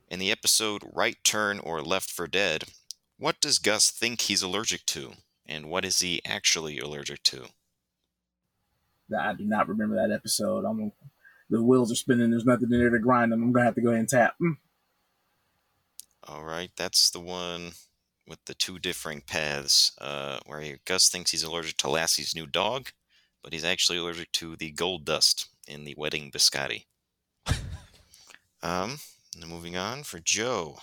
In 0.09 0.19
the 0.19 0.31
episode 0.31 0.83
Right 0.93 1.17
Turn 1.23 1.59
or 1.59 1.81
Left 1.81 2.11
for 2.11 2.27
Dead, 2.27 2.65
what 3.17 3.41
does 3.41 3.59
Gus 3.59 3.89
think 3.89 4.21
he's 4.21 4.43
allergic 4.43 4.85
to? 4.87 5.13
And 5.45 5.69
what 5.69 5.85
is 5.85 5.99
he 5.99 6.21
actually 6.25 6.79
allergic 6.79 7.23
to? 7.23 7.45
I 9.17 9.33
do 9.33 9.45
not 9.45 9.67
remember 9.67 9.95
that 9.95 10.13
episode. 10.13 10.65
I'm 10.65 10.91
the 11.49 11.61
wheels 11.63 11.91
are 11.91 11.95
spinning. 11.95 12.31
There's 12.31 12.45
nothing 12.45 12.69
in 12.71 12.79
there 12.79 12.89
to 12.89 12.99
grind 12.99 13.31
them. 13.31 13.43
I'm 13.43 13.51
gonna 13.51 13.65
have 13.65 13.75
to 13.75 13.81
go 13.81 13.89
ahead 13.89 13.99
and 13.99 14.09
tap. 14.09 14.35
Mm. 14.41 14.57
All 16.23 16.43
right, 16.43 16.71
that's 16.75 17.11
the 17.11 17.19
one 17.19 17.73
with 18.27 18.43
the 18.45 18.55
two 18.55 18.79
differing 18.79 19.21
paths, 19.21 19.91
uh, 20.01 20.39
where 20.47 20.61
he- 20.61 20.77
Gus 20.85 21.07
thinks 21.09 21.29
he's 21.29 21.43
allergic 21.43 21.77
to 21.77 21.87
Lassie's 21.87 22.33
new 22.33 22.47
dog, 22.47 22.89
but 23.43 23.53
he's 23.53 23.63
actually 23.63 23.99
allergic 23.99 24.31
to 24.33 24.55
the 24.55 24.71
gold 24.71 25.05
dust 25.05 25.49
in 25.67 25.83
the 25.83 25.93
wedding 25.95 26.31
biscotti. 26.31 26.85
um, 28.63 28.97
and 29.35 29.47
moving 29.47 29.77
on 29.77 30.01
for 30.01 30.19
Jo. 30.19 30.79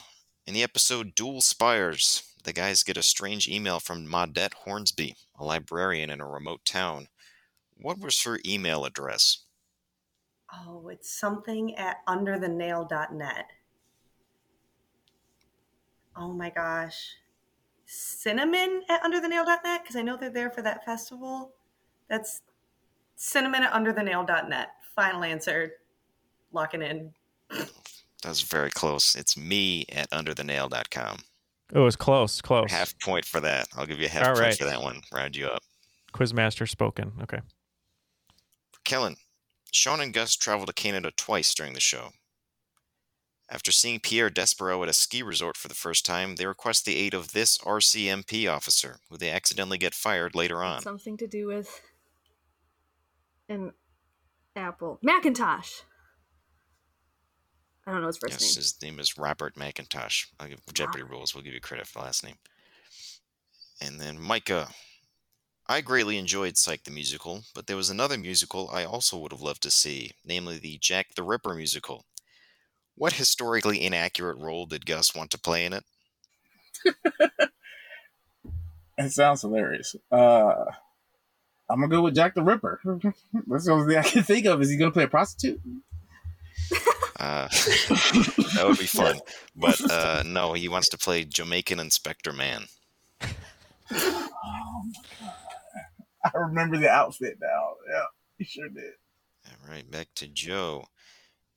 In 0.47 0.55
the 0.55 0.63
episode 0.63 1.17
Dual 1.17 1.41
Spires, 1.41 2.23
the 2.45 2.53
guys 2.53 2.83
get 2.83 2.97
a 2.97 3.03
strange 3.03 3.49
email 3.49 3.81
from 3.81 4.07
Maudette 4.07 4.55
Hornsby, 4.55 5.17
a 5.39 5.45
librarian 5.45 6.11
in 6.11 6.21
a 6.21 6.27
remote 6.27 6.65
town. 6.65 7.09
What 7.77 7.99
was 7.99 8.23
her 8.23 8.39
email 8.47 8.85
address? 8.85 9.45
Oh, 10.53 10.89
it's 10.89 11.11
something 11.11 11.75
at 11.77 12.05
underthenail.net. 12.07 13.47
Oh 16.17 16.33
my 16.33 16.51
gosh. 16.51 17.17
Cinnamon 17.87 18.83
at 18.89 19.03
underthenail.net? 19.03 19.83
Because 19.83 19.97
I 19.97 20.03
know 20.03 20.17
they're 20.17 20.31
there 20.31 20.51
for 20.51 20.63
that 20.63 20.85
festival. 20.85 21.53
That's 22.09 22.43
cinnamon 23.17 23.63
at 23.63 23.73
underthenail.net. 23.73 24.69
Final 24.95 25.25
answer. 25.25 25.73
Locking 26.53 26.83
in. 26.83 27.13
That's 28.23 28.43
very 28.43 28.71
close. 28.71 29.15
It's 29.15 29.37
me 29.37 29.87
at 29.91 30.11
underthenail.com. 30.11 31.19
Oh, 31.75 31.81
it 31.81 31.85
was 31.85 31.97
close, 31.97 32.41
close. 32.41 32.71
Half 32.71 32.99
point 32.99 33.25
for 33.25 33.41
that. 33.41 33.69
I'll 33.77 33.87
give 33.87 33.99
you 33.99 34.07
a 34.07 34.11
half 34.11 34.27
All 34.27 34.35
point 34.35 34.41
right. 34.41 34.57
for 34.57 34.65
that 34.65 34.83
one. 34.83 35.03
Round 35.13 35.35
you 35.35 35.47
up. 35.47 35.63
Quizmaster 36.13 36.69
spoken. 36.69 37.13
Okay. 37.23 37.41
Kellyn, 38.85 39.17
Shawn 39.71 40.01
and 40.01 40.13
Gus 40.13 40.37
travel 40.37 40.67
to 40.67 40.73
Canada 40.73 41.11
twice 41.17 41.55
during 41.55 41.73
the 41.73 41.81
show. 41.81 42.11
After 43.51 43.71
seeing 43.71 44.01
Pierre 44.01 44.31
Despereaux 44.31 44.83
at 44.83 44.89
a 44.89 44.95
ski 44.95 45.23
resort 45.23 45.57
for 45.57 45.69
the 45.69 45.75
first 45.75 46.07
time, 46.07 46.37
they 46.37 46.47
request 46.47 46.85
the 46.85 46.97
aid 46.97 47.13
of 47.15 47.33
this 47.33 47.59
RCMP 47.59 48.51
officer, 48.51 48.99
who 49.11 49.19
they 49.19 49.31
accidentally 49.31 49.79
get 49.79 49.95
fired 49.95 50.35
later 50.35 50.63
on. 50.63 50.81
Something 50.83 51.17
to 51.19 51.27
do 51.27 51.49
with 51.49 51.81
an 53.49 53.73
apple. 54.57 54.99
Macintosh. 55.03 55.81
I 57.87 57.93
don't 57.93 58.01
know 58.01 58.07
his 58.07 58.19
first 58.19 58.33
yes, 58.35 58.43
name. 58.43 58.63
his 58.63 58.83
name 58.83 59.01
is 59.01 59.19
Robert 59.19 59.57
McIntosh. 59.57 60.29
I'll 60.39 60.49
give 60.49 60.61
Jeopardy 60.73 61.03
rules. 61.03 61.35
We'll 61.35 61.45
give 61.45 61.55
you 61.55 61.61
credit 61.61 61.87
for 61.87 61.99
the 61.99 62.05
last 62.05 62.25
name. 62.25 62.37
And 63.81 64.01
then 64.01 64.21
Micah. 64.21 64.69
I 65.69 65.81
greatly 65.81 66.19
enjoyed 66.19 66.59
Psych 66.59 66.85
the 66.85 66.91
musical, 66.91 67.45
but 67.55 67.67
there 67.67 67.77
was 67.77 67.89
another 67.89 68.19
musical 68.19 68.69
I 68.73 68.85
also 68.85 69.17
would 69.19 69.33
have 69.33 69.41
loved 69.41 69.63
to 69.63 69.71
see, 69.71 70.11
namely 70.25 70.59
the 70.59 70.77
Jack 70.79 71.15
the 71.15 71.23
Ripper 71.23 71.55
musical. 71.55 72.05
What 72.95 73.15
historically 73.15 73.85
inaccurate 73.85 74.39
role 74.39 74.67
did 74.67 74.87
Gus 74.87 75.15
want 75.15 75.31
to 75.31 75.39
play 75.39 75.65
in 75.65 75.73
it? 75.73 75.85
It 78.99 79.13
sounds 79.13 79.43
hilarious. 79.43 79.97
Uh, 80.11 80.65
I'm 81.71 81.81
gonna 81.81 81.89
go 81.89 82.03
with 82.03 82.15
Jack 82.15 82.35
the 82.35 82.43
Ripper. 82.43 82.81
That's 83.47 83.65
the 83.67 83.73
only 83.73 83.95
thing 83.95 84.05
I 84.05 84.09
can 84.09 84.23
think 84.23 84.47
of. 84.47 84.61
Is 84.61 84.71
he 84.71 84.77
gonna 84.77 84.91
play 84.91 85.05
a 85.05 85.09
prostitute? 85.09 85.61
Uh, 87.23 87.47
that 88.57 88.65
would 88.67 88.79
be 88.81 88.87
fun. 88.87 89.21
But 89.55 89.81
uh, 89.91 90.25
no, 90.27 90.55
he 90.55 90.69
wants 90.69 90.89
to 90.89 90.99
play 90.99 91.23
Jamaican 91.25 91.79
Inspector 91.79 92.33
Man. 92.33 92.65
I 93.93 94.29
remember 96.35 96.79
the 96.79 96.91
outfit 96.91 97.39
now. 97.41 97.75
Yeah, 97.89 98.05
he 98.39 98.45
sure 98.45 98.69
did. 98.69 98.95
All 99.47 99.71
right, 99.71 99.89
back 99.89 100.09
to 100.17 100.27
Jo. 100.27 100.87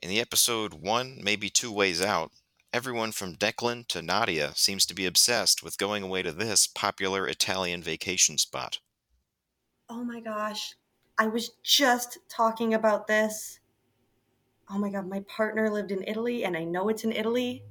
In 0.04 0.10
the 0.10 0.19
episode 0.19 0.75
One, 0.75 1.17
Maybe 1.23 1.49
Two 1.49 1.71
Ways 1.71 1.99
Out, 1.99 2.32
everyone 2.71 3.12
from 3.12 3.36
Declan 3.36 3.88
to 3.88 4.04
Nadia 4.04 4.51
seems 4.54 4.86
to 4.86 4.93
be 4.93 5.08
obsessed 5.08 5.63
with 5.63 5.80
going 5.80 6.04
away 6.04 6.21
to 6.21 6.32
this 6.32 6.67
popular 6.67 7.28
Italian 7.28 7.82
vacation 7.82 8.38
spot. 8.38 8.78
Oh 9.89 10.04
my 10.04 10.19
gosh. 10.19 10.75
I 11.17 11.25
was 11.25 11.54
just 11.63 12.19
talking 12.30 12.75
about 12.75 13.08
this. 13.08 13.60
Oh 14.69 14.78
my 14.78 14.89
god, 14.89 15.08
my 15.08 15.21
partner 15.21 15.69
lived 15.69 15.91
in 15.91 16.04
Italy 16.08 16.43
and 16.43 16.58
I 16.58 16.63
know 16.63 16.89
it's 16.89 17.04
in 17.04 17.12
Italy. 17.12 17.63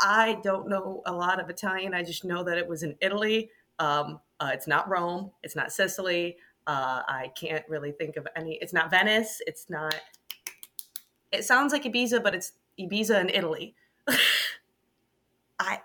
I 0.00 0.40
don't 0.42 0.68
know 0.68 1.02
a 1.06 1.12
lot 1.12 1.40
of 1.40 1.48
Italian. 1.48 1.94
I 1.94 2.02
just 2.02 2.24
know 2.24 2.42
that 2.44 2.58
it 2.58 2.66
was 2.66 2.82
in 2.82 2.96
Italy. 3.00 3.50
Um, 3.78 4.20
uh, 4.40 4.50
it's 4.52 4.66
not 4.66 4.88
Rome. 4.88 5.30
It's 5.42 5.54
not 5.54 5.72
Sicily. 5.72 6.36
Uh, 6.66 7.02
I 7.06 7.30
can't 7.36 7.64
really 7.68 7.92
think 7.92 8.16
of 8.16 8.26
any. 8.34 8.58
It's 8.60 8.72
not 8.72 8.90
Venice. 8.90 9.40
It's 9.46 9.70
not. 9.70 9.94
It 11.30 11.44
sounds 11.44 11.72
like 11.72 11.84
Ibiza, 11.84 12.22
but 12.22 12.34
it's 12.34 12.52
Ibiza 12.78 13.20
in 13.20 13.28
Italy. 13.28 13.74
I, 15.58 15.80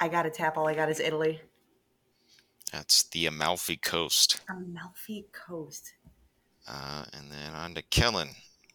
I 0.00 0.08
got 0.08 0.22
to 0.22 0.30
tap. 0.30 0.56
All 0.56 0.68
I 0.68 0.74
got 0.74 0.88
is 0.88 1.00
Italy. 1.00 1.40
That's 2.72 3.04
the 3.04 3.26
Amalfi 3.26 3.76
Coast. 3.76 4.40
Amalfi 4.48 5.26
Coast. 5.32 5.92
Uh, 6.66 7.04
and 7.12 7.30
then 7.30 7.54
on 7.54 7.74
to 7.74 7.82
Kellyn. 7.82 8.30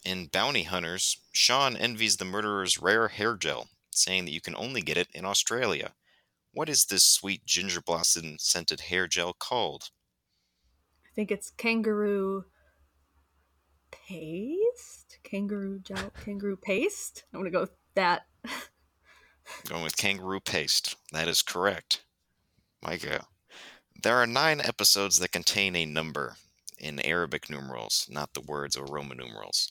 In 0.07 0.27
Bounty 0.27 0.63
Hunters, 0.63 1.17
Shawn 1.33 1.75
envies 1.75 2.15
the 2.15 2.23
murderer's 2.23 2.81
rare 2.81 3.09
hair 3.09 3.35
gel, 3.35 3.67
saying 3.91 4.23
that 4.23 4.31
you 4.31 4.39
can 4.39 4.55
only 4.55 4.79
get 4.79 4.95
it 4.95 5.09
in 5.13 5.25
Australia. 5.25 5.95
What 6.53 6.69
is 6.69 6.85
this 6.85 7.03
sweet 7.03 7.45
ginger 7.45 7.81
blossom 7.81 8.37
scented 8.39 8.79
hair 8.79 9.07
gel 9.07 9.33
called? 9.33 9.89
I 11.05 11.09
think 11.13 11.29
it's 11.29 11.49
kangaroo 11.49 12.45
paste? 13.91 15.19
Kangaroo 15.25 15.79
gel? 15.79 16.11
Kangaroo 16.23 16.55
paste? 16.55 17.25
I'm 17.33 17.41
gonna 17.41 17.51
go 17.51 17.59
with 17.59 17.75
that. 17.95 18.27
Going 19.67 19.83
with 19.83 19.97
kangaroo 19.97 20.39
paste. 20.39 20.95
That 21.11 21.27
is 21.27 21.41
correct. 21.41 22.05
Micah. 22.81 23.25
There 24.01 24.15
are 24.15 24.25
nine 24.25 24.61
episodes 24.61 25.19
that 25.19 25.33
contain 25.33 25.75
a 25.75 25.85
number 25.85 26.37
in 26.79 27.01
Arabic 27.01 27.49
numerals, 27.49 28.07
not 28.09 28.33
the 28.33 28.39
words 28.39 28.77
or 28.77 28.85
Roman 28.85 29.17
numerals. 29.17 29.69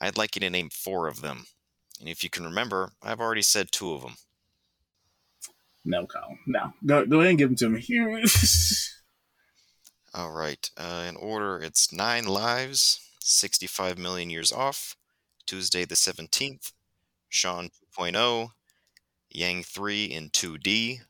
I'd 0.00 0.18
like 0.18 0.36
you 0.36 0.40
to 0.40 0.50
name 0.50 0.70
four 0.70 1.08
of 1.08 1.20
them. 1.20 1.46
And 2.00 2.08
if 2.08 2.22
you 2.22 2.30
can 2.30 2.44
remember, 2.44 2.92
I've 3.02 3.20
already 3.20 3.42
said 3.42 3.72
two 3.72 3.92
of 3.92 4.02
them. 4.02 4.16
No, 5.84 6.06
Kyle. 6.06 6.36
No. 6.46 6.72
Go, 6.84 7.06
go 7.06 7.20
ahead 7.20 7.30
and 7.30 7.38
give 7.38 7.48
them 7.48 7.56
to 7.56 7.68
me. 7.68 8.22
All 10.14 10.32
right. 10.32 10.70
Uh, 10.76 11.04
in 11.08 11.16
order, 11.16 11.58
it's 11.58 11.92
Nine 11.92 12.24
Lives, 12.24 13.00
65 13.20 13.96
Million 13.96 14.28
Years 14.28 14.50
Off, 14.52 14.96
Tuesday 15.46 15.84
the 15.84 15.94
17th, 15.94 16.72
Shawn 17.28 17.70
2.0, 17.96 18.48
Yang 19.30 19.62
3 19.64 20.04
in 20.06 20.30
2D, 20.30 21.00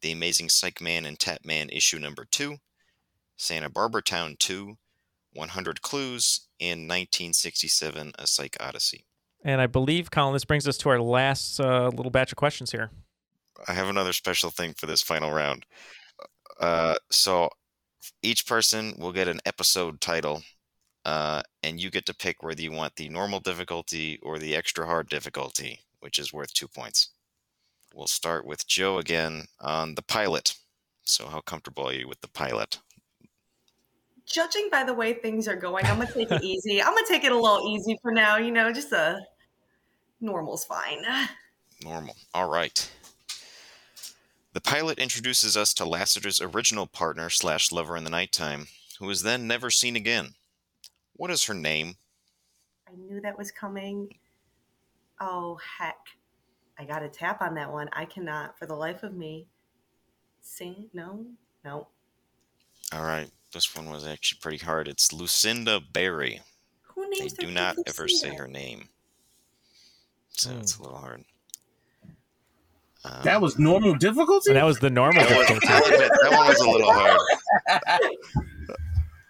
The 0.00 0.12
Amazing 0.12 0.48
Psych 0.48 0.80
Man 0.80 1.04
and 1.04 1.18
Tap 1.18 1.40
Man 1.44 1.68
issue 1.70 1.98
number 1.98 2.24
2, 2.30 2.56
Santa 3.36 3.68
Barbara 3.68 4.02
Town 4.02 4.36
2, 4.38 4.76
100 5.32 5.82
Clues, 5.82 6.43
and 6.60 6.88
1967 6.88 8.12
A 8.18 8.26
Psych 8.26 8.56
Odyssey. 8.60 9.04
And 9.44 9.60
I 9.60 9.66
believe, 9.66 10.10
Collin, 10.10 10.32
this 10.32 10.44
brings 10.44 10.66
us 10.66 10.78
to 10.78 10.88
our 10.88 11.00
last 11.00 11.60
uh, 11.60 11.88
little 11.88 12.10
batch 12.10 12.32
of 12.32 12.36
questions 12.36 12.72
here. 12.72 12.90
I 13.68 13.72
have 13.74 13.88
another 13.88 14.12
special 14.12 14.50
thing 14.50 14.74
for 14.74 14.86
this 14.86 15.02
final 15.02 15.32
round. 15.32 15.66
Uh, 16.58 16.94
so 17.10 17.50
each 18.22 18.46
person 18.46 18.94
will 18.98 19.12
get 19.12 19.28
an 19.28 19.40
episode 19.44 20.00
title, 20.00 20.42
uh, 21.04 21.42
and 21.62 21.80
you 21.80 21.90
get 21.90 22.06
to 22.06 22.14
pick 22.14 22.42
whether 22.42 22.62
you 22.62 22.72
want 22.72 22.96
the 22.96 23.08
normal 23.08 23.40
difficulty 23.40 24.18
or 24.22 24.38
the 24.38 24.56
extra 24.56 24.86
hard 24.86 25.08
difficulty, 25.08 25.80
which 26.00 26.18
is 26.18 26.32
worth 26.32 26.52
two 26.52 26.68
points. 26.68 27.10
We'll 27.94 28.06
start 28.06 28.46
with 28.46 28.66
Jo 28.66 28.98
again 28.98 29.44
on 29.60 29.94
the 29.94 30.02
pilot. 30.02 30.56
So, 31.04 31.28
how 31.28 31.40
comfortable 31.40 31.88
are 31.88 31.92
you 31.92 32.08
with 32.08 32.22
the 32.22 32.28
pilot? 32.28 32.78
Judging 34.26 34.68
by 34.70 34.84
the 34.84 34.94
way 34.94 35.12
things 35.14 35.46
are 35.46 35.56
going, 35.56 35.84
I'm 35.86 35.98
gonna 35.98 36.12
take 36.12 36.30
it 36.30 36.42
easy. 36.44 36.82
I'm 36.82 36.94
gonna 36.94 37.06
take 37.06 37.24
it 37.24 37.32
a 37.32 37.38
little 37.38 37.68
easy 37.74 37.98
for 38.02 38.10
now. 38.10 38.36
You 38.36 38.50
know, 38.50 38.72
just 38.72 38.92
a 38.92 39.20
normal's 40.20 40.64
fine. 40.64 41.04
Normal. 41.82 42.16
All 42.32 42.48
right. 42.48 42.90
The 44.54 44.60
pilot 44.60 44.98
introduces 44.98 45.56
us 45.56 45.74
to 45.74 45.84
Lassiter's 45.84 46.40
original 46.40 46.86
partner 46.86 47.28
slash 47.28 47.72
lover 47.72 47.96
in 47.96 48.04
the 48.04 48.10
nighttime, 48.10 48.68
who 49.00 49.10
is 49.10 49.22
then 49.22 49.48
never 49.48 49.68
seen 49.68 49.96
again. 49.96 50.34
What 51.14 51.30
is 51.30 51.44
her 51.44 51.54
name? 51.54 51.96
I 52.88 52.94
knew 52.94 53.20
that 53.20 53.36
was 53.36 53.50
coming. 53.50 54.14
Oh 55.20 55.58
heck. 55.78 55.98
I 56.78 56.84
got 56.84 57.02
a 57.02 57.08
tap 57.08 57.42
on 57.42 57.54
that 57.54 57.72
one. 57.72 57.88
I 57.92 58.04
cannot 58.04 58.58
for 58.58 58.66
the 58.66 58.74
life 58.74 59.02
of 59.02 59.14
me. 59.14 59.46
Sing 60.40 60.88
no? 60.92 61.26
No. 61.64 61.88
All 62.92 63.02
right. 63.02 63.30
This 63.54 63.74
one 63.76 63.88
was 63.88 64.04
actually 64.04 64.40
pretty 64.42 64.64
hard. 64.64 64.88
It's 64.88 65.12
Lucinda 65.12 65.80
Barry. 65.80 66.40
Who 66.94 67.08
names 67.08 67.34
They 67.34 67.46
do 67.46 67.52
not 67.52 67.76
kid 67.76 67.84
ever 67.86 68.08
say 68.08 68.34
her 68.34 68.48
name. 68.48 68.88
So 70.30 70.50
it's 70.58 70.76
a 70.76 70.82
little 70.82 70.98
hard. 70.98 71.24
Um, 73.04 73.20
that 73.22 73.40
was 73.40 73.56
normal 73.56 73.94
difficulty? 73.94 74.50
And 74.50 74.56
that 74.56 74.64
was 74.64 74.80
the 74.80 74.90
normal 74.90 75.22
That 75.22 75.28
difficulty. 75.28 75.68
I'll 75.68 75.84
admit, 75.84 76.10
that 76.22 76.32
one 76.32 76.48
was 76.48 76.60
a 76.60 76.68
little 76.68 76.92
hard. 76.92 77.20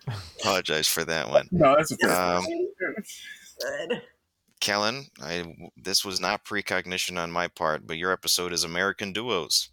Apologize 0.41 0.89
for 0.89 1.05
that 1.05 1.29
one. 1.29 1.47
No, 1.51 1.75
that's 1.77 1.93
okay. 1.93 2.07
Um, 2.07 2.47
Good. 2.81 4.03
Kellyn, 4.61 5.05
I, 5.23 5.71
this 5.77 6.03
was 6.03 6.19
not 6.19 6.47
precognition 6.47 7.19
on 7.19 7.31
my 7.31 7.49
part, 7.49 7.87
but 7.87 7.99
your 7.99 8.11
episode 8.11 8.55
is 8.55 8.65
American 8.65 9.13
Duos. 9.13 9.69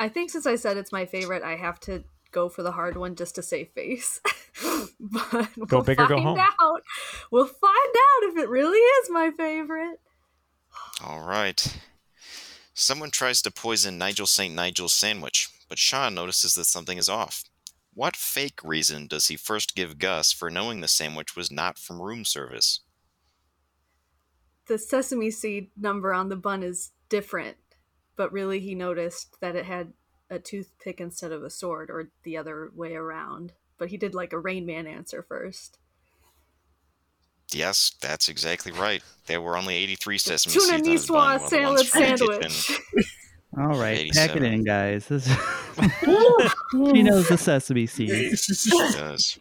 I 0.00 0.08
think 0.08 0.30
since 0.30 0.46
I 0.46 0.56
said 0.56 0.78
it's 0.78 0.92
my 0.92 1.04
favorite, 1.04 1.42
I 1.42 1.56
have 1.56 1.78
to 1.80 2.04
go 2.32 2.48
for 2.48 2.62
the 2.62 2.72
hard 2.72 2.96
one 2.96 3.14
just 3.14 3.34
to 3.36 3.42
save 3.42 3.68
face. 3.68 4.20
but 5.00 5.48
Go 5.68 5.78
we'll 5.78 5.82
big 5.82 6.00
or 6.00 6.08
go 6.08 6.16
find 6.16 6.38
home. 6.38 6.38
Out. 6.60 6.82
We'll 7.30 7.46
find 7.46 7.72
out 7.74 8.30
if 8.30 8.36
it 8.38 8.48
really 8.48 8.78
is 8.78 9.10
my 9.10 9.30
favorite. 9.30 10.00
All 11.04 11.20
right. 11.20 11.80
Someone 12.74 13.10
tries 13.10 13.42
to 13.42 13.50
poison 13.50 13.98
Nigel 13.98 14.26
St. 14.26 14.54
Nigel's 14.54 14.92
sandwich, 14.92 15.50
but 15.68 15.78
Shawn 15.78 16.14
notices 16.14 16.54
that 16.54 16.64
something 16.64 16.98
is 16.98 17.08
off. 17.08 17.44
What 17.94 18.16
fake 18.16 18.60
reason 18.64 19.06
does 19.06 19.28
he 19.28 19.36
first 19.36 19.76
give 19.76 19.98
Gus 19.98 20.32
for 20.32 20.50
knowing 20.50 20.80
the 20.80 20.88
sandwich 20.88 21.36
was 21.36 21.50
not 21.50 21.78
from 21.78 22.00
room 22.00 22.24
service? 22.24 22.80
The 24.66 24.78
sesame 24.78 25.30
seed 25.30 25.70
number 25.76 26.14
on 26.14 26.30
the 26.30 26.36
bun 26.36 26.62
is 26.62 26.92
different, 27.10 27.58
but 28.16 28.32
really 28.32 28.60
he 28.60 28.74
noticed 28.74 29.36
that 29.40 29.56
it 29.56 29.66
had 29.66 29.92
a 30.32 30.38
toothpick 30.38 31.00
instead 31.00 31.30
of 31.30 31.44
a 31.44 31.50
sword, 31.50 31.90
or 31.90 32.08
the 32.24 32.36
other 32.36 32.70
way 32.74 32.94
around. 32.94 33.52
But 33.78 33.90
he 33.90 33.96
did 33.96 34.14
like 34.14 34.32
a 34.32 34.38
Rain 34.38 34.64
Man 34.66 34.86
answer 34.86 35.22
first. 35.22 35.78
Yes, 37.52 37.92
that's 38.00 38.28
exactly 38.28 38.72
right. 38.72 39.02
There 39.26 39.40
were 39.42 39.56
only 39.58 39.74
83 39.76 40.18
sesame 40.18 40.52
Tuna 40.54 40.84
seeds 40.84 41.10
on 41.10 41.16
Niswa 41.16 41.38
while 41.40 41.48
salad 41.48 41.86
sandwich. 41.86 42.80
All 43.58 43.78
right, 43.78 44.10
pack 44.12 44.34
it 44.34 44.42
in, 44.42 44.64
guys. 44.64 45.06
This- 45.08 45.26
she 46.72 47.02
knows 47.02 47.28
the 47.28 47.36
sesame 47.38 47.86
seeds. 47.86 48.44
She 48.44 48.70
does. 48.70 49.38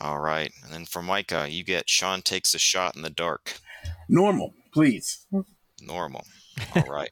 All 0.00 0.18
right. 0.20 0.50
And 0.64 0.72
then 0.72 0.84
for 0.86 1.02
Micah, 1.02 1.46
you 1.50 1.62
get 1.64 1.90
Shawn 1.90 2.22
takes 2.22 2.54
a 2.54 2.58
shot 2.58 2.96
in 2.96 3.02
the 3.02 3.10
dark. 3.10 3.54
Normal, 4.08 4.54
please. 4.72 5.26
Normal. 5.82 6.24
All 6.74 6.84
right. 6.84 7.10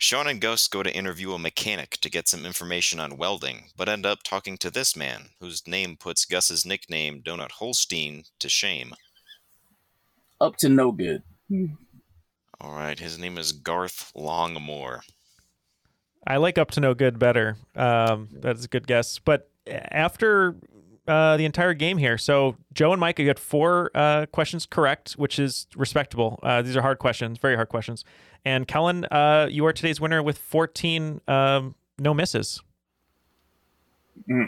Shawn 0.00 0.28
and 0.28 0.40
Gus 0.40 0.68
go 0.68 0.84
to 0.84 0.94
interview 0.94 1.32
a 1.32 1.38
mechanic 1.38 1.98
to 2.02 2.08
get 2.08 2.28
some 2.28 2.46
information 2.46 3.00
on 3.00 3.16
welding, 3.16 3.64
but 3.76 3.88
end 3.88 4.06
up 4.06 4.22
talking 4.22 4.56
to 4.58 4.70
this 4.70 4.96
man, 4.96 5.30
whose 5.40 5.66
name 5.66 5.96
puts 5.96 6.24
Gus's 6.24 6.64
nickname, 6.64 7.20
Donut 7.20 7.50
Holstein, 7.50 8.22
to 8.38 8.48
shame. 8.48 8.94
Up 10.40 10.56
to 10.58 10.68
no 10.68 10.92
good. 10.92 11.22
All 12.60 12.74
right. 12.74 12.98
His 12.98 13.18
name 13.18 13.38
is 13.38 13.50
Garth 13.50 14.12
Longmore. 14.16 15.00
I 16.26 16.36
like 16.36 16.58
up 16.58 16.70
to 16.72 16.80
no 16.80 16.94
good 16.94 17.18
better. 17.18 17.56
Um, 17.74 18.28
that's 18.32 18.64
a 18.64 18.68
good 18.68 18.86
guess. 18.86 19.18
But 19.18 19.50
after 19.66 20.54
uh, 21.08 21.36
the 21.36 21.44
entire 21.44 21.74
game 21.74 21.98
here, 21.98 22.18
so 22.18 22.56
Jo 22.74 22.92
and 22.92 23.00
Mike, 23.00 23.18
you 23.18 23.26
got 23.26 23.38
four 23.38 23.90
uh, 23.94 24.26
questions 24.26 24.66
correct, 24.66 25.12
which 25.12 25.38
is 25.38 25.66
respectable. 25.76 26.38
Uh, 26.42 26.62
these 26.62 26.76
are 26.76 26.82
hard 26.82 26.98
questions, 26.98 27.38
very 27.38 27.54
hard 27.56 27.68
questions. 27.68 28.04
And 28.44 28.68
Kellyn, 28.68 29.04
uh, 29.06 29.48
you 29.50 29.66
are 29.66 29.72
today's 29.72 30.00
winner 30.00 30.22
with 30.22 30.38
14 30.38 31.20
um, 31.26 31.74
no 31.98 32.14
misses. 32.14 32.62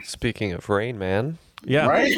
Speaking 0.02 0.52
of 0.52 0.68
Rain 0.68 0.98
Man, 0.98 1.38
Yeah. 1.64 1.86
Right? 1.86 2.12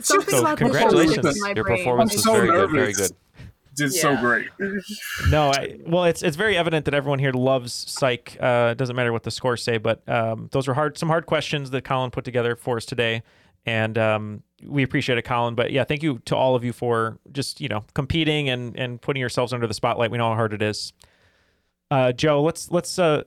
Something 0.00 0.30
So 0.30 0.40
about 0.40 0.58
congratulations. 0.58 1.16
focus 1.16 1.36
in 1.36 1.42
my 1.42 1.52
your 1.54 1.64
performance 1.64 2.12
I'm 2.12 2.16
was 2.16 2.24
so 2.24 2.32
very 2.32 2.48
good, 2.48 2.70
very 2.70 2.92
good. 2.92 3.10
Did 3.80 3.92
so 3.92 4.16
great. 4.16 4.48
No, 5.30 5.50
I, 5.50 5.78
well, 5.86 6.04
it's 6.04 6.22
it's 6.22 6.36
very 6.36 6.56
evident 6.56 6.84
that 6.84 6.94
everyone 6.94 7.18
here 7.18 7.32
loves 7.32 7.72
Psych. 7.72 8.36
Uh, 8.40 8.68
it 8.72 8.78
doesn't 8.78 8.94
matter 8.96 9.12
what 9.12 9.22
the 9.22 9.30
scores 9.30 9.62
say, 9.62 9.78
but 9.78 10.06
um, 10.08 10.48
those 10.52 10.68
were 10.68 10.74
hard, 10.74 10.96
some 10.98 11.08
hard 11.08 11.26
questions 11.26 11.70
that 11.70 11.82
Collin 11.82 12.10
put 12.10 12.24
together 12.24 12.56
for 12.56 12.76
us 12.76 12.84
today, 12.84 13.22
and 13.66 13.98
um, 13.98 14.42
we 14.64 14.82
appreciate 14.82 15.18
it, 15.18 15.22
Collin. 15.22 15.54
But 15.54 15.72
yeah, 15.72 15.84
thank 15.84 16.02
you 16.02 16.20
to 16.26 16.36
all 16.36 16.54
of 16.54 16.64
you 16.64 16.72
for 16.72 17.18
just 17.32 17.60
you 17.60 17.68
know 17.68 17.84
competing 17.94 18.48
and 18.48 18.76
and 18.76 19.00
putting 19.00 19.20
yourselves 19.20 19.52
under 19.52 19.66
the 19.66 19.74
spotlight. 19.74 20.10
We 20.10 20.18
know 20.18 20.28
how 20.28 20.34
hard 20.34 20.52
it 20.52 20.62
is. 20.62 20.92
Uh, 21.90 22.12
Jo, 22.12 22.42
let's 22.42 22.70
let's 22.70 22.98
uh, 22.98 23.24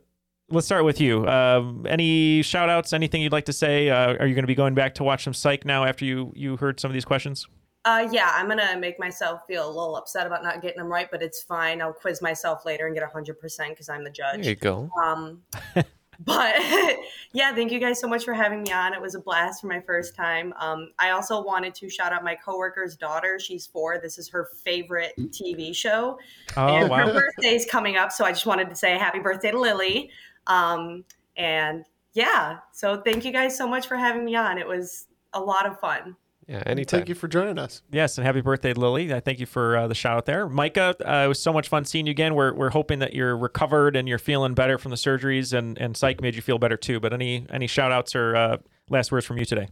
let's 0.49 0.65
start 0.65 0.85
with 0.85 1.01
you. 1.01 1.27
Um, 1.27 1.85
any 1.89 2.41
shout 2.41 2.69
outs? 2.69 2.93
Anything 2.93 3.21
you'd 3.21 3.31
like 3.31 3.45
to 3.45 3.53
say? 3.53 3.89
Uh, 3.89 4.15
are 4.15 4.27
you 4.27 4.35
going 4.35 4.43
to 4.43 4.47
be 4.47 4.55
going 4.55 4.73
back 4.73 4.95
to 4.95 5.03
watch 5.03 5.23
some 5.23 5.33
Psych 5.33 5.65
now 5.65 5.83
after 5.83 6.05
you 6.05 6.31
you 6.35 6.57
heard 6.57 6.79
some 6.79 6.89
of 6.89 6.93
these 6.93 7.05
questions? 7.05 7.47
Uh, 7.85 8.07
yeah, 8.11 8.31
I'm 8.33 8.47
gonna 8.47 8.77
make 8.77 8.97
myself 8.97 9.41
feel 9.45 9.65
a 9.65 9.67
little 9.67 9.97
upset 9.97 10.25
about 10.25 10.41
not 10.41 10.61
getting 10.61 10.77
them 10.77 10.87
right, 10.87 11.09
but 11.11 11.21
it's 11.21 11.43
fine. 11.43 11.81
I'll 11.81 11.91
quiz 11.93 12.21
myself 12.21 12.65
later 12.65 12.85
and 12.85 12.95
get 12.95 13.03
100 13.03 13.39
percent 13.39 13.71
because 13.71 13.89
I'm 13.89 14.03
the 14.03 14.09
judge. 14.09 14.41
There 14.41 14.51
you 14.51 14.55
go. 14.55 14.89
Um, 15.03 15.41
but 16.19 16.55
yeah, 17.33 17.53
thank 17.53 17.71
you 17.71 17.79
guys 17.79 17.99
so 17.99 18.07
much 18.07 18.23
for 18.23 18.33
having 18.33 18.63
me 18.63 18.71
on. 18.71 18.93
It 18.93 19.01
was 19.01 19.15
a 19.15 19.19
blast 19.19 19.61
for 19.61 19.67
my 19.67 19.81
first 19.81 20.15
time. 20.15 20.53
Um, 20.59 20.91
I 20.97 21.09
also 21.09 21.43
wanted 21.43 21.75
to 21.75 21.89
shout 21.89 22.13
out 22.13 22.23
my 22.23 22.35
coworker's 22.35 22.95
daughter. 22.95 23.37
She's 23.37 23.67
four. 23.67 23.99
This 24.01 24.17
is 24.17 24.29
her 24.29 24.49
favorite 24.63 25.13
TV 25.17 25.75
show. 25.75 26.17
Oh 26.55 26.67
and 26.67 26.89
wow! 26.89 27.07
her 27.07 27.13
birthday's 27.13 27.65
coming 27.65 27.97
up, 27.97 28.13
so 28.13 28.23
I 28.23 28.31
just 28.31 28.45
wanted 28.45 28.69
to 28.69 28.75
say 28.75 28.97
happy 28.97 29.19
birthday 29.19 29.51
to 29.51 29.59
Lily. 29.59 30.09
Um, 30.47 31.03
and 31.35 31.85
yeah, 32.13 32.59
so 32.71 33.01
thank 33.01 33.25
you 33.25 33.31
guys 33.31 33.57
so 33.57 33.67
much 33.67 33.87
for 33.87 33.97
having 33.97 34.23
me 34.23 34.35
on. 34.35 34.57
It 34.57 34.67
was 34.67 35.07
a 35.33 35.39
lot 35.41 35.65
of 35.65 35.79
fun. 35.79 36.15
Yeah, 36.47 36.61
anytime. 36.65 36.99
Thank 36.99 37.09
you 37.09 37.15
for 37.15 37.27
joining 37.27 37.57
us. 37.57 37.81
Yes, 37.91 38.17
and 38.17 38.25
happy 38.25 38.41
birthday, 38.41 38.73
Lily. 38.73 39.13
I 39.13 39.19
thank 39.19 39.39
you 39.39 39.45
for 39.45 39.77
uh, 39.77 39.87
the 39.87 39.95
shout 39.95 40.17
out 40.17 40.25
there. 40.25 40.49
Micah, 40.49 40.95
uh, 41.05 41.25
it 41.25 41.27
was 41.27 41.41
so 41.41 41.53
much 41.53 41.69
fun 41.69 41.85
seeing 41.85 42.05
you 42.05 42.11
again. 42.11 42.35
We're, 42.35 42.53
we're 42.53 42.71
hoping 42.71 42.99
that 42.99 43.13
you're 43.13 43.37
recovered 43.37 43.95
and 43.95 44.09
you're 44.09 44.19
feeling 44.19 44.53
better 44.53 44.77
from 44.77 44.91
the 44.91 44.97
surgeries, 44.97 45.57
and, 45.57 45.77
and 45.77 45.95
psych 45.95 46.21
made 46.21 46.35
you 46.35 46.41
feel 46.41 46.57
better 46.57 46.77
too. 46.77 46.99
But 46.99 47.13
any 47.13 47.45
any 47.49 47.67
shout 47.67 47.91
outs 47.91 48.15
or 48.15 48.35
uh, 48.35 48.57
last 48.89 49.11
words 49.11 49.25
from 49.25 49.37
you 49.37 49.45
today? 49.45 49.69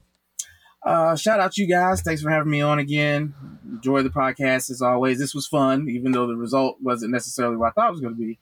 Uh, 0.83 1.15
shout 1.15 1.39
out 1.39 1.51
to 1.53 1.61
you 1.61 1.67
guys. 1.67 2.01
Thanks 2.01 2.21
for 2.21 2.31
having 2.31 2.49
me 2.49 2.61
on 2.61 2.79
again. 2.79 3.35
Enjoy 3.69 4.01
the 4.01 4.09
podcast 4.09 4.71
as 4.71 4.81
always. 4.81 5.19
This 5.19 5.35
was 5.35 5.47
fun, 5.47 5.87
even 5.89 6.11
though 6.11 6.25
the 6.25 6.35
result 6.35 6.77
wasn't 6.81 7.11
necessarily 7.11 7.57
what 7.57 7.67
I 7.67 7.71
thought 7.71 7.89
it 7.89 7.91
was 7.91 8.01
going 8.01 8.15
to 8.15 8.19
be. 8.19 8.39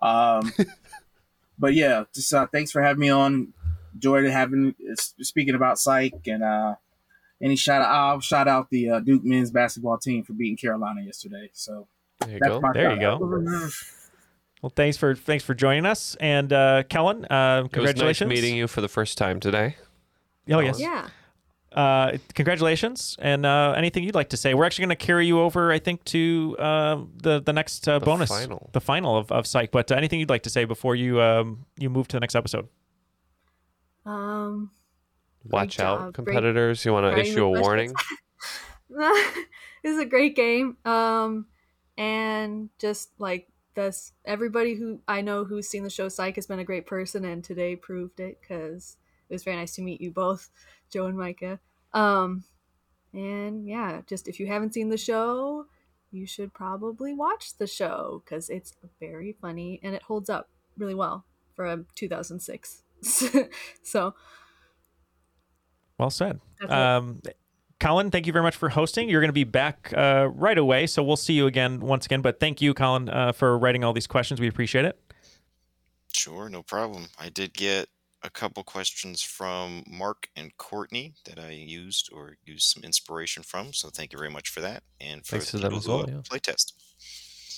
Um, 0.00 0.52
but 1.58 1.74
yeah, 1.74 2.04
just 2.14 2.32
uh, 2.32 2.46
thanks 2.46 2.70
for 2.70 2.82
having 2.82 3.00
me 3.00 3.08
on. 3.08 3.54
Enjoyed 3.94 4.24
having 4.26 4.74
speaking 4.94 5.56
about 5.56 5.78
psych 5.78 6.14
and 6.26 6.44
any 7.42 7.56
shout 7.56 7.82
out. 7.82 7.90
I'll 7.90 8.20
shout 8.20 8.48
out 8.48 8.68
the 8.70 8.90
uh, 8.90 9.00
Duke 9.00 9.24
men's 9.24 9.50
basketball 9.50 9.98
team 9.98 10.24
for 10.24 10.32
beating 10.32 10.56
Carolina 10.56 11.02
yesterday. 11.02 11.50
So 11.52 11.88
there 12.20 12.34
you 12.34 12.40
go. 12.40 12.60
There 12.74 12.92
you 12.92 13.00
go. 13.00 13.70
Well, 14.62 14.72
thanks 14.74 14.96
for 14.98 15.14
thanks 15.14 15.42
for 15.42 15.54
joining 15.54 15.86
us, 15.86 16.16
and 16.20 16.52
uh, 16.52 16.82
Kellyn, 16.88 17.24
uh, 17.30 17.62
congratulations. 17.62 18.00
It 18.02 18.04
was 18.06 18.20
nice 18.20 18.42
meeting 18.42 18.56
you 18.56 18.68
for 18.68 18.82
the 18.82 18.88
first 18.88 19.16
time 19.16 19.40
today. 19.40 19.76
Oh 20.50 20.60
yes. 20.60 20.78
Yeah. 20.78 21.08
Uh, 21.72 22.18
congratulations, 22.34 23.16
and 23.20 23.46
uh, 23.46 23.74
anything 23.76 24.02
you'd 24.02 24.14
like 24.16 24.30
to 24.30 24.36
say? 24.36 24.54
We're 24.54 24.64
actually 24.64 24.86
going 24.86 24.96
to 24.98 25.06
carry 25.06 25.24
you 25.26 25.40
over, 25.40 25.70
I 25.70 25.78
think, 25.78 26.02
to 26.06 26.56
uh, 26.58 27.04
the 27.22 27.40
the 27.40 27.52
next 27.52 27.88
uh, 27.88 28.00
The 28.00 28.04
bonus, 28.04 28.28
final. 28.28 28.68
the 28.72 28.80
final 28.80 29.16
of, 29.16 29.30
of 29.30 29.46
Psych. 29.46 29.70
But 29.70 29.90
uh, 29.92 29.94
anything 29.94 30.18
you'd 30.18 30.30
like 30.30 30.42
to 30.42 30.50
say 30.50 30.64
before 30.64 30.96
you 30.96 31.20
um, 31.22 31.64
you 31.78 31.88
move 31.88 32.08
to 32.08 32.16
the 32.16 32.20
next 32.20 32.34
episode? 32.34 32.68
Um, 34.04 34.72
Watch 35.44 35.76
Great 35.76 35.86
out, 35.86 35.98
job. 35.98 36.02
Great 36.02 36.14
competitors. 36.14 36.84
You 36.84 36.92
want 36.92 37.14
to 37.14 37.20
issue 37.20 37.44
a 37.44 37.60
warning? 37.60 37.94
this 38.90 39.46
is 39.84 39.98
a 39.98 40.04
great 40.04 40.36
game. 40.36 40.76
Um, 40.84 41.46
and 41.96 42.70
just 42.78 43.10
like 43.18 43.48
this, 43.74 44.12
everybody 44.24 44.74
who 44.74 45.00
I 45.08 45.20
know 45.20 45.44
who's 45.44 45.68
seen 45.68 45.84
the 45.84 45.90
show 45.90 46.08
Psych 46.08 46.36
has 46.36 46.46
been 46.46 46.58
a 46.58 46.64
great 46.64 46.86
person, 46.86 47.24
and 47.24 47.42
today 47.42 47.76
proved 47.76 48.20
it 48.20 48.38
because 48.40 48.96
it 49.28 49.34
was 49.34 49.44
very 49.44 49.56
nice 49.56 49.74
to 49.76 49.82
meet 49.82 50.00
you 50.00 50.10
both, 50.10 50.50
Jo 50.90 51.06
and 51.06 51.16
Micah. 51.16 51.60
Um, 51.92 52.44
and 53.12 53.66
yeah, 53.66 54.02
just 54.06 54.28
if 54.28 54.38
you 54.38 54.46
haven't 54.46 54.74
seen 54.74 54.90
the 54.90 54.96
show, 54.96 55.66
you 56.10 56.26
should 56.26 56.52
probably 56.52 57.14
watch 57.14 57.56
the 57.56 57.66
show 57.66 58.22
because 58.24 58.50
it's 58.50 58.74
very 58.98 59.36
funny 59.40 59.80
and 59.82 59.94
it 59.94 60.02
holds 60.02 60.28
up 60.28 60.48
really 60.76 60.94
well 60.94 61.24
for 61.54 61.64
a 61.66 61.84
2006. 61.94 62.82
so 63.82 64.14
Well 66.00 66.08
said. 66.08 66.40
Um, 66.66 67.20
Collin, 67.78 68.10
thank 68.10 68.26
you 68.26 68.32
very 68.32 68.42
much 68.42 68.56
for 68.56 68.70
hosting. 68.70 69.10
You're 69.10 69.20
going 69.20 69.28
to 69.28 69.34
be 69.34 69.44
back 69.44 69.92
uh, 69.94 70.28
right 70.34 70.56
away, 70.56 70.86
so 70.86 71.02
we'll 71.02 71.18
see 71.18 71.34
you 71.34 71.46
again 71.46 71.78
once 71.80 72.06
again. 72.06 72.22
But 72.22 72.40
thank 72.40 72.62
you, 72.62 72.72
Collin, 72.72 73.10
uh, 73.10 73.32
for 73.32 73.58
writing 73.58 73.84
all 73.84 73.92
these 73.92 74.06
questions. 74.06 74.40
We 74.40 74.48
appreciate 74.48 74.86
it. 74.86 74.98
Sure, 76.14 76.48
no 76.48 76.62
problem. 76.62 77.08
I 77.18 77.28
did 77.28 77.52
get 77.52 77.88
a 78.22 78.30
couple 78.30 78.62
questions 78.64 79.22
from 79.22 79.84
Mark 79.86 80.30
and 80.36 80.56
Courtney 80.56 81.12
that 81.26 81.38
I 81.38 81.50
used 81.50 82.10
or 82.14 82.36
used 82.44 82.70
some 82.70 82.82
inspiration 82.82 83.42
from. 83.42 83.74
So 83.74 83.90
thank 83.90 84.14
you 84.14 84.18
very 84.18 84.30
much 84.30 84.48
for 84.48 84.62
that. 84.62 84.82
And 85.02 85.24
for 85.24 85.32
Thanks 85.32 85.50
to 85.50 85.58
the 85.58 85.68
them 85.68 85.74
as 85.74 85.86
well, 85.86 86.06
yeah. 86.08 86.16
playtest. 86.16 86.72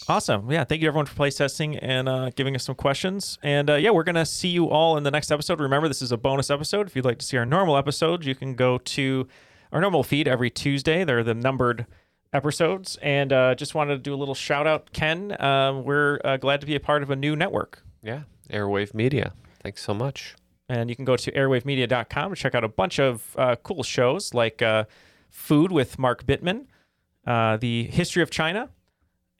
Awesome. 0.09 0.51
Yeah. 0.51 0.65
Thank 0.65 0.83
you, 0.83 0.89
everyone, 0.89 1.07
for 1.07 1.15
place 1.15 1.37
testing 1.37 1.77
and 1.77 2.09
uh, 2.09 2.31
giving 2.31 2.57
us 2.57 2.65
some 2.65 2.75
questions. 2.75 3.39
And 3.43 3.71
uh, 3.71 3.75
yeah, 3.77 3.91
we're 3.91 4.03
going 4.03 4.17
to 4.17 4.27
see 4.27 4.49
you 4.49 4.69
all 4.69 4.97
in 4.97 5.05
the 5.05 5.11
next 5.11 5.31
episode. 5.31 5.61
Remember, 5.61 5.89
this 5.89 6.03
is 6.03 6.13
a 6.13 6.17
bonus 6.17 6.51
episode. 6.51 6.87
If 6.87 6.97
you'd 6.97 7.05
like 7.05 7.19
to 7.19 7.27
see 7.27 7.37
our 7.37 7.47
normal 7.47 7.77
episodes, 7.77 8.27
you 8.27 8.35
can 8.35 8.55
go 8.55 8.79
to 8.79 9.29
our 9.71 9.81
normal 9.81 10.03
feed 10.03 10.27
every 10.27 10.51
Tuesday. 10.51 11.05
They're 11.05 11.23
the 11.23 11.35
numbered 11.35 11.87
episodes. 12.33 12.99
And 13.01 13.33
uh, 13.33 13.55
just 13.55 13.75
wanted 13.75 13.95
to 13.95 14.01
do 14.01 14.15
a 14.15 14.17
little 14.17 14.35
shout 14.35 14.67
out, 14.67 14.93
Ken. 14.93 15.33
Uh, 15.33 15.81
we're 15.85 16.21
uh, 16.25 16.37
glad 16.37 16.61
to 16.63 16.67
be 16.67 16.75
a 16.75 16.81
part 16.81 17.03
of 17.03 17.11
a 17.11 17.17
new 17.17 17.37
network. 17.37 17.83
Yeah, 18.03 18.23
Airwave 18.51 18.95
Media. 18.95 19.33
Thanks 19.63 19.83
so 19.83 19.95
much. 19.95 20.35
And 20.69 20.89
you 20.91 20.97
can 20.97 21.05
go 21.05 21.17
to 21.17 21.31
airwavemedia.com 21.31 22.31
to 22.31 22.37
check 22.37 22.55
out 22.55 22.65
a 22.65 22.69
bunch 22.69 22.99
of 22.99 23.37
uh, 23.37 23.57
cool 23.63 23.83
shows 23.83 24.35
like 24.35 24.63
uh, 24.63 24.85
Food 25.29 25.71
with 25.71 25.99
Mark 25.99 26.25
Bittman, 26.27 26.67
uh, 27.27 27.57
The 27.59 27.85
History 27.85 28.23
of 28.23 28.31
China, 28.31 28.71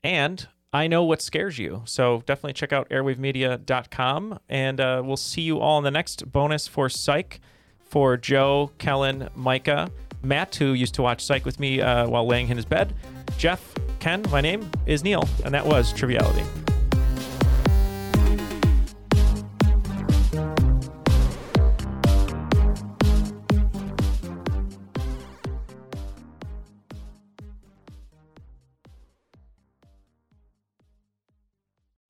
and 0.03 0.47
I 0.73 0.87
Know 0.87 1.03
What 1.03 1.21
Scares 1.21 1.59
You. 1.59 1.83
So 1.85 2.23
definitely 2.25 2.53
check 2.53 2.73
out 2.73 2.89
airwavemedia.com. 2.89 4.39
And 4.49 4.81
uh, 4.81 5.01
we'll 5.05 5.17
see 5.17 5.41
you 5.41 5.59
all 5.59 5.77
in 5.77 5.83
the 5.83 5.91
next 5.91 6.31
bonus 6.31 6.67
for 6.67 6.89
Psych 6.89 7.39
for 7.83 8.17
Jo, 8.17 8.71
Kellyn, 8.79 9.29
Micah, 9.35 9.91
Matt, 10.23 10.55
who 10.55 10.73
used 10.73 10.95
to 10.95 11.03
watch 11.03 11.23
Psych 11.23 11.45
with 11.45 11.59
me 11.59 11.79
uh, 11.79 12.07
while 12.07 12.25
laying 12.25 12.49
in 12.49 12.57
his 12.57 12.65
bed, 12.65 12.95
Jeff, 13.37 13.73
Ken, 13.99 14.23
my 14.31 14.41
name 14.41 14.69
is 14.85 15.03
Neal, 15.03 15.27
and 15.45 15.53
that 15.53 15.65
was 15.65 15.93
Triviality. 15.93 16.62